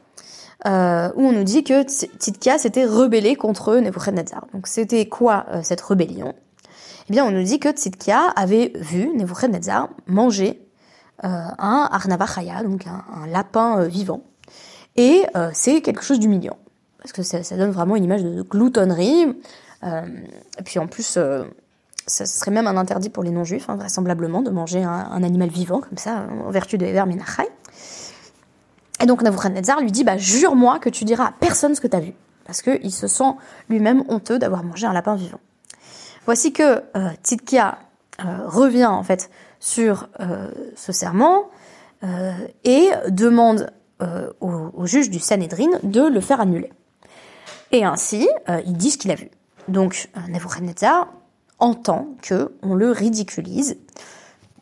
euh, 0.65 1.09
où 1.15 1.21
on 1.21 1.31
nous 1.31 1.43
dit 1.43 1.63
que 1.63 1.83
Tzidkia 1.83 2.57
s'était 2.57 2.85
rebellé 2.85 3.35
contre 3.35 3.75
Nebuchadnezzar. 3.75 4.47
Donc 4.53 4.67
c'était 4.67 5.07
quoi 5.07 5.45
cette 5.61 5.81
rébellion? 5.81 6.33
Eh 7.09 7.11
bien 7.11 7.25
on 7.25 7.31
nous 7.31 7.43
dit 7.43 7.59
que 7.59 7.69
Tzidkia 7.69 8.29
avait 8.35 8.71
vu 8.75 9.09
Nebuchadnezzar 9.15 9.89
manger 10.07 10.59
un 11.21 11.87
Arnavachaya, 11.91 12.63
donc 12.63 12.85
un, 12.87 13.27
lapin 13.27 13.83
vivant. 13.83 14.23
Et 14.95 15.25
c'est 15.53 15.81
quelque 15.81 16.03
chose 16.03 16.19
d'humiliant, 16.19 16.57
parce 16.99 17.13
que 17.13 17.23
ça, 17.23 17.55
donne 17.55 17.71
vraiment 17.71 17.95
une 17.95 18.03
image 18.03 18.23
de 18.23 18.41
gloutonnerie. 18.41 19.27
Et 19.83 20.63
puis 20.63 20.79
en 20.79 20.87
plus 20.87 21.17
ça 22.05 22.25
serait 22.25 22.51
même 22.51 22.67
un 22.67 22.77
interdit 22.77 23.09
pour 23.09 23.23
les 23.23 23.31
non-juifs, 23.31 23.69
hein, 23.69 23.75
vraisemblablement, 23.75 24.41
de 24.41 24.49
manger 24.49 24.83
un, 24.83 25.23
animal 25.23 25.49
vivant, 25.49 25.79
comme 25.79 25.97
ça, 25.97 26.25
en 26.45 26.51
vertu 26.51 26.77
de 26.77 26.85
Ever 26.85 27.05
Menachai. 27.05 27.47
Et 29.01 29.05
donc 29.05 29.21
Nebuchadnezzar 29.21 29.79
lui 29.79 29.91
dit, 29.91 30.03
bah, 30.03 30.17
jure-moi 30.17 30.79
que 30.79 30.89
tu 30.89 31.05
diras 31.05 31.27
à 31.27 31.31
personne 31.31 31.75
ce 31.75 31.81
que 31.81 31.87
tu 31.87 31.95
as 31.95 32.01
vu. 32.01 32.13
Parce 32.45 32.61
qu'il 32.61 32.91
se 32.91 33.07
sent 33.07 33.31
lui-même 33.69 34.03
honteux 34.09 34.37
d'avoir 34.37 34.63
mangé 34.63 34.85
un 34.85 34.93
lapin 34.93 35.15
vivant. 35.15 35.39
Voici 36.25 36.53
que 36.53 36.63
euh, 36.63 36.81
euh, 36.95 38.47
revient 38.47 38.85
en 38.85 39.03
fait 39.03 39.29
sur 39.59 40.09
euh, 40.19 40.51
ce 40.75 40.91
serment 40.91 41.49
euh, 42.03 42.33
et 42.65 42.89
demande 43.09 43.71
euh, 44.01 44.29
au, 44.41 44.85
juge 44.85 45.09
du 45.09 45.19
Sanhedrin 45.19 45.79
de 45.83 46.01
le 46.01 46.19
faire 46.19 46.41
annuler. 46.41 46.71
Et 47.71 47.85
ainsi, 47.85 48.27
euh, 48.49 48.61
il 48.65 48.73
dit 48.73 48.91
ce 48.91 48.97
qu'il 48.97 49.11
a 49.11 49.15
vu. 49.15 49.29
Donc 49.67 50.09
Nebuchadnezzar 50.27 51.11
entend 51.59 52.09
que 52.21 52.53
on 52.61 52.75
le 52.75 52.91
ridiculise 52.91 53.77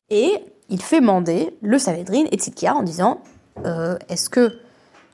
et 0.10 0.44
il 0.70 0.82
fait 0.82 1.02
mander 1.02 1.58
le 1.62 1.80
Sanhedrin 1.80 2.26
et 2.32 2.38
Tzidkia 2.38 2.76
en 2.76 2.84
disant 2.84 3.22
euh, 3.66 3.98
est-ce 4.10 4.30
que 4.30 4.60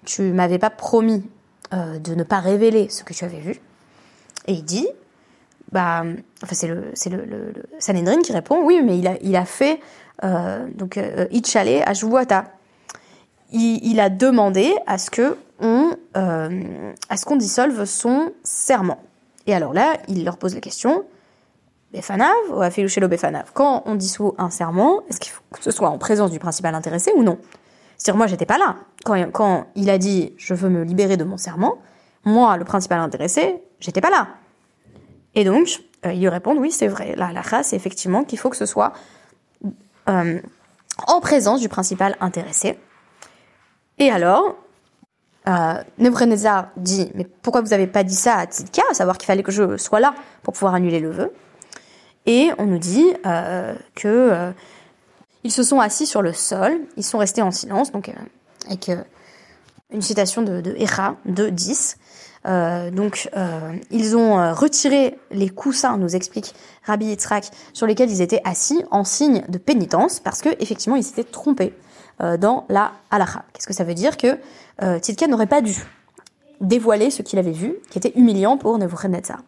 tu 0.05 0.33
m'avais 0.33 0.59
pas 0.59 0.69
promis 0.69 1.25
euh, 1.73 1.99
de 1.99 2.15
ne 2.15 2.23
pas 2.23 2.39
révéler 2.39 2.89
ce 2.89 3.03
que 3.03 3.13
tu 3.13 3.25
avais 3.25 3.39
vu? 3.39 3.59
Et 4.47 4.53
il 4.53 4.63
dit, 4.63 4.87
bah, 5.71 6.03
enfin 6.43 6.55
c'est 6.55 6.67
le 6.67 6.91
c'est 6.93 7.09
le, 7.09 7.53
Sanhedrin 7.79 8.21
qui 8.21 8.33
répond, 8.33 8.63
oui, 8.63 8.81
mais 8.83 8.97
il 8.97 9.07
a 9.07 9.17
il 9.21 9.35
a 9.35 9.45
fait 9.45 9.79
euh, 10.23 10.67
donc 10.73 10.97
euh, 10.97 11.27
Itchale 11.31 11.83
Il, 13.51 13.79
il, 13.83 13.99
a 13.99 14.09
demandé 14.09 14.75
à 14.87 14.97
ce 14.97 15.09
que 15.09 15.37
on 15.59 15.91
euh, 16.15 16.93
à 17.09 17.17
ce 17.17 17.25
qu'on 17.25 17.35
dissolve 17.35 17.85
son 17.85 18.31
serment. 18.43 19.01
Et 19.47 19.53
alors 19.53 19.73
là, 19.73 19.97
il 20.07 20.23
leur 20.23 20.37
pose 20.37 20.53
la 20.53 20.61
question. 20.61 21.05
Befanav 21.93 22.35
ou 22.51 22.61
Afilushelo 22.61 23.07
Befanav. 23.07 23.51
Quand 23.53 23.83
on 23.85 23.95
dissout 23.95 24.35
un 24.37 24.49
serment, 24.49 25.03
est-ce 25.09 25.19
qu'il 25.19 25.31
faut 25.31 25.41
que 25.51 25.63
ce 25.63 25.71
soit 25.71 25.89
en 25.89 25.97
présence 25.97 26.31
du 26.31 26.39
principal 26.39 26.75
intéressé 26.75 27.13
ou 27.15 27.23
non? 27.23 27.39
C'est-à-dire, 27.97 28.17
moi, 28.17 28.27
j'étais 28.27 28.45
pas 28.45 28.57
là. 28.57 28.75
Quand, 29.05 29.67
il 29.75 29.89
a 29.89 29.97
dit 29.97 30.33
je 30.37 30.53
veux 30.53 30.69
me 30.69 30.83
libérer 30.83 31.17
de 31.17 31.23
mon 31.23 31.37
serment, 31.37 31.77
moi, 32.25 32.57
le 32.57 32.65
principal 32.65 32.99
intéressé, 32.99 33.63
j'étais 33.79 34.01
pas 34.01 34.09
là. 34.09 34.27
Et 35.33 35.45
donc, 35.45 35.81
euh, 36.05 36.13
il 36.13 36.19
lui 36.19 36.29
répond 36.29 36.55
oui, 36.57 36.71
c'est 36.71 36.87
vrai. 36.87 37.15
La 37.15 37.27
halakha, 37.27 37.63
c'est 37.63 37.77
effectivement 37.77 38.25
qu'il 38.25 38.37
faut 38.37 38.49
que 38.49 38.57
ce 38.57 38.65
soit 38.65 38.91
euh, 40.09 40.39
en 41.07 41.21
présence 41.21 41.61
du 41.61 41.69
principal 41.69 42.17
intéressé. 42.19 42.77
Et 43.97 44.11
alors, 44.11 44.57
euh, 45.47 45.73
dit 46.77 47.11
mais 47.15 47.25
pourquoi 47.41 47.61
vous 47.61 47.73
avez 47.73 47.87
pas 47.87 48.03
dit 48.03 48.15
ça 48.15 48.35
à 48.35 48.45
Tzidka, 48.45 48.83
à 48.91 48.93
savoir 48.93 49.17
qu'il 49.17 49.27
fallait 49.27 49.43
que 49.43 49.51
je 49.51 49.77
sois 49.77 49.99
là 49.99 50.13
pour 50.43 50.53
pouvoir 50.53 50.75
annuler 50.75 50.99
le 50.99 51.11
vœu? 51.11 51.33
Et 52.25 52.51
on 52.57 52.65
nous 52.65 52.79
dit 52.79 53.05
euh, 53.25 53.73
que 53.95 54.07
euh, 54.07 54.51
ils 55.47 55.51
se 55.51 55.63
sont 55.63 55.79
assis 55.79 56.05
sur 56.05 56.21
le 56.21 56.33
sol, 56.33 56.77
ils 56.97 57.05
sont 57.05 57.19
restés 57.19 57.41
en 57.41 57.51
silence, 57.51 57.93
donc 57.93 58.09
euh, 58.09 58.13
avec 58.65 58.89
euh, 58.89 58.97
une 59.91 60.01
citation 60.01 60.41
de, 60.41 60.59
de 60.59 60.75
Echa, 60.77 61.15
de 61.25 61.47
10. 61.47 61.97
Euh, 62.45 62.91
donc, 62.91 63.29
ils 63.89 64.15
ont 64.15 64.53
retiré 64.53 65.17
les 65.31 65.49
coussins, 65.49 65.97
nous 65.97 66.15
explique 66.17 66.53
Rabbi 66.83 67.05
Yitzhak, 67.05 67.49
sur 67.71 67.87
lesquels 67.87 68.11
ils 68.11 68.21
étaient 68.21 68.41
assis 68.43 68.83
en 68.91 69.05
signe 69.05 69.43
de 69.47 69.57
pénitence, 69.57 70.19
parce 70.19 70.41
que 70.41 70.49
effectivement, 70.59 70.97
ils 70.97 71.03
s'étaient 71.03 71.23
trompés 71.23 71.73
dans 72.19 72.65
la 72.69 72.93
halacha. 73.11 73.43
Qu'est-ce 73.53 73.67
que 73.67 73.73
ça 73.73 73.83
veut 73.83 73.93
dire 73.93 74.17
que 74.17 74.39
euh, 74.81 74.99
n'aurait 75.27 75.47
pas 75.47 75.61
dû 75.61 75.75
dévoiler 76.61 77.11
ce 77.11 77.21
qu'il 77.21 77.39
avait 77.39 77.51
vu, 77.51 77.75
qui 77.89 77.97
était 77.97 78.13
humiliant 78.15 78.57
pour 78.57 78.77
Nebuchadnezzar? 78.77 79.39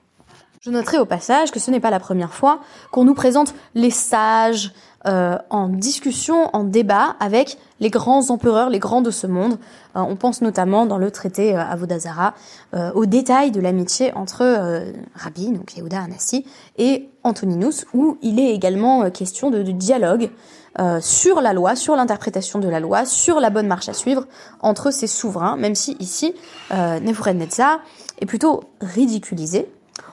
Je 0.62 0.71
noterai 0.71 0.99
au 0.99 1.05
passage 1.05 1.51
que 1.51 1.60
ce 1.60 1.71
n'est 1.71 1.79
pas 1.79 1.89
la 1.89 2.01
première 2.01 2.34
fois 2.34 2.60
qu'on 2.91 3.05
nous 3.05 3.13
présente 3.13 3.53
les 3.75 3.91
sages, 3.91 4.73
euh, 5.07 5.38
en 5.49 5.69
discussion, 5.69 6.49
en 6.53 6.63
débat 6.63 7.15
avec 7.19 7.57
les 7.79 7.89
grands 7.89 8.29
empereurs, 8.29 8.69
les 8.69 8.79
grands 8.79 9.01
de 9.01 9.12
ce 9.12 9.27
monde. 9.27 9.53
Euh, 9.95 10.01
on 10.01 10.15
pense 10.15 10.41
notamment 10.41 10.85
dans 10.85 10.97
le 10.97 11.09
traité 11.09 11.55
euh, 11.55 11.62
Avodazara 11.62 12.33
euh, 12.73 12.91
aux 12.93 13.05
détails 13.05 13.51
de 13.51 13.62
l'amitié 13.62 14.13
entre 14.13 14.41
euh, 14.41 14.91
Rabbi, 15.15 15.51
donc 15.51 15.77
Yehuda 15.77 16.01
Anassi, 16.01 16.45
et 16.77 17.09
Antoninus, 17.23 17.85
où 17.93 18.17
il 18.21 18.39
est 18.39 18.53
également 18.53 19.03
euh, 19.03 19.09
question 19.09 19.49
de, 19.49 19.63
de 19.63 19.71
dialogue 19.71 20.29
sur 21.01 21.41
la 21.41 21.51
loi, 21.51 21.75
sur 21.75 21.97
l'interprétation 21.97 22.57
de 22.57 22.69
la 22.69 22.79
loi, 22.79 23.03
sur 23.03 23.41
la 23.41 23.49
bonne 23.49 23.67
marche 23.67 23.89
à 23.89 23.93
suivre 23.93 24.27
entre 24.62 24.91
ces 24.91 25.07
souverains, 25.07 25.57
même 25.57 25.75
si 25.75 25.97
ici, 25.99 26.33
euh, 26.71 27.01
Nebuchadnezzar 27.01 27.81
est 28.21 28.25
plutôt 28.25 28.63
ridiculisé 28.79 29.67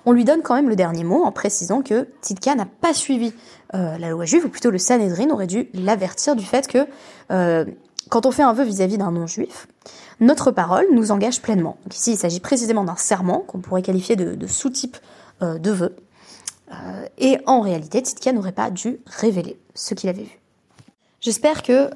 on 0.07 0.13
lui 0.13 0.25
donne 0.25 0.41
quand 0.43 0.55
même 0.55 0.69
le 0.69 0.77
dernier 0.77 1.05
mot 1.05 1.25
en 1.25 1.33
précisant 1.33 1.83
que 1.83 2.07
Tzidka 2.23 2.55
n'a 2.55 2.65
pas 2.65 2.95
suivi 2.95 3.35
euh, 3.75 3.99
la 3.99 4.09
loi 4.09 4.25
juive, 4.25 4.47
ou 4.47 4.49
plutôt 4.49 4.71
le 4.71 4.79
Sanhedrin 4.79 5.29
aurait 5.31 5.49
dû 5.49 5.69
l'avertir 5.75 6.37
du 6.37 6.45
fait 6.45 6.69
que 6.69 6.87
euh, 7.33 7.65
quand 8.09 8.25
on 8.25 8.31
fait 8.31 8.45
un 8.45 8.53
vœu 8.53 8.63
vis-à-vis 8.63 8.99
d'un 8.99 9.11
non-juif, 9.11 9.67
notre 10.21 10.53
parole 10.53 10.87
nous 10.93 11.11
engage 11.11 11.43
pleinement. 11.43 11.77
Donc 11.83 11.97
ici, 11.97 12.13
il 12.13 12.17
s'agit 12.17 12.39
précisément 12.39 12.85
d'un 12.85 12.97
serment 12.97 13.41
qu'on 13.41 13.59
pourrait 13.59 13.83
qualifier 13.83 14.15
de, 14.15 14.47
sous-type 14.47 14.97
euh, 15.43 15.59
de 15.59 15.71
vœu. 15.73 15.97
Et 17.17 17.39
en 17.47 17.61
réalité, 17.61 18.01
Tzidka 18.01 18.33
n'aurait 18.33 18.51
pas 18.51 18.71
dû 18.71 18.99
révéler 19.07 19.57
ce 19.75 19.95
qu'il 19.95 20.11
avait 20.11 20.25
vu. 20.25 20.41
J'espère 21.21 21.63
que 21.63 21.91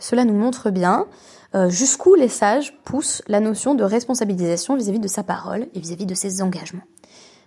cela 0.00 0.24
nous 0.24 0.34
montre 0.34 0.70
bien 0.70 1.06
jusqu'où 1.68 2.16
les 2.16 2.28
sages 2.28 2.76
poussent 2.84 3.22
la 3.28 3.38
notion 3.38 3.76
de 3.76 3.84
responsabilisation 3.84 4.74
vis-à-vis 4.74 4.98
-vis 4.98 5.02
de 5.02 5.08
sa 5.08 5.22
parole 5.22 5.68
et 5.74 5.78
vis-à-vis 5.78 6.06
-vis 6.06 6.08
de 6.08 6.14
ses 6.16 6.42
engagements. 6.42 6.82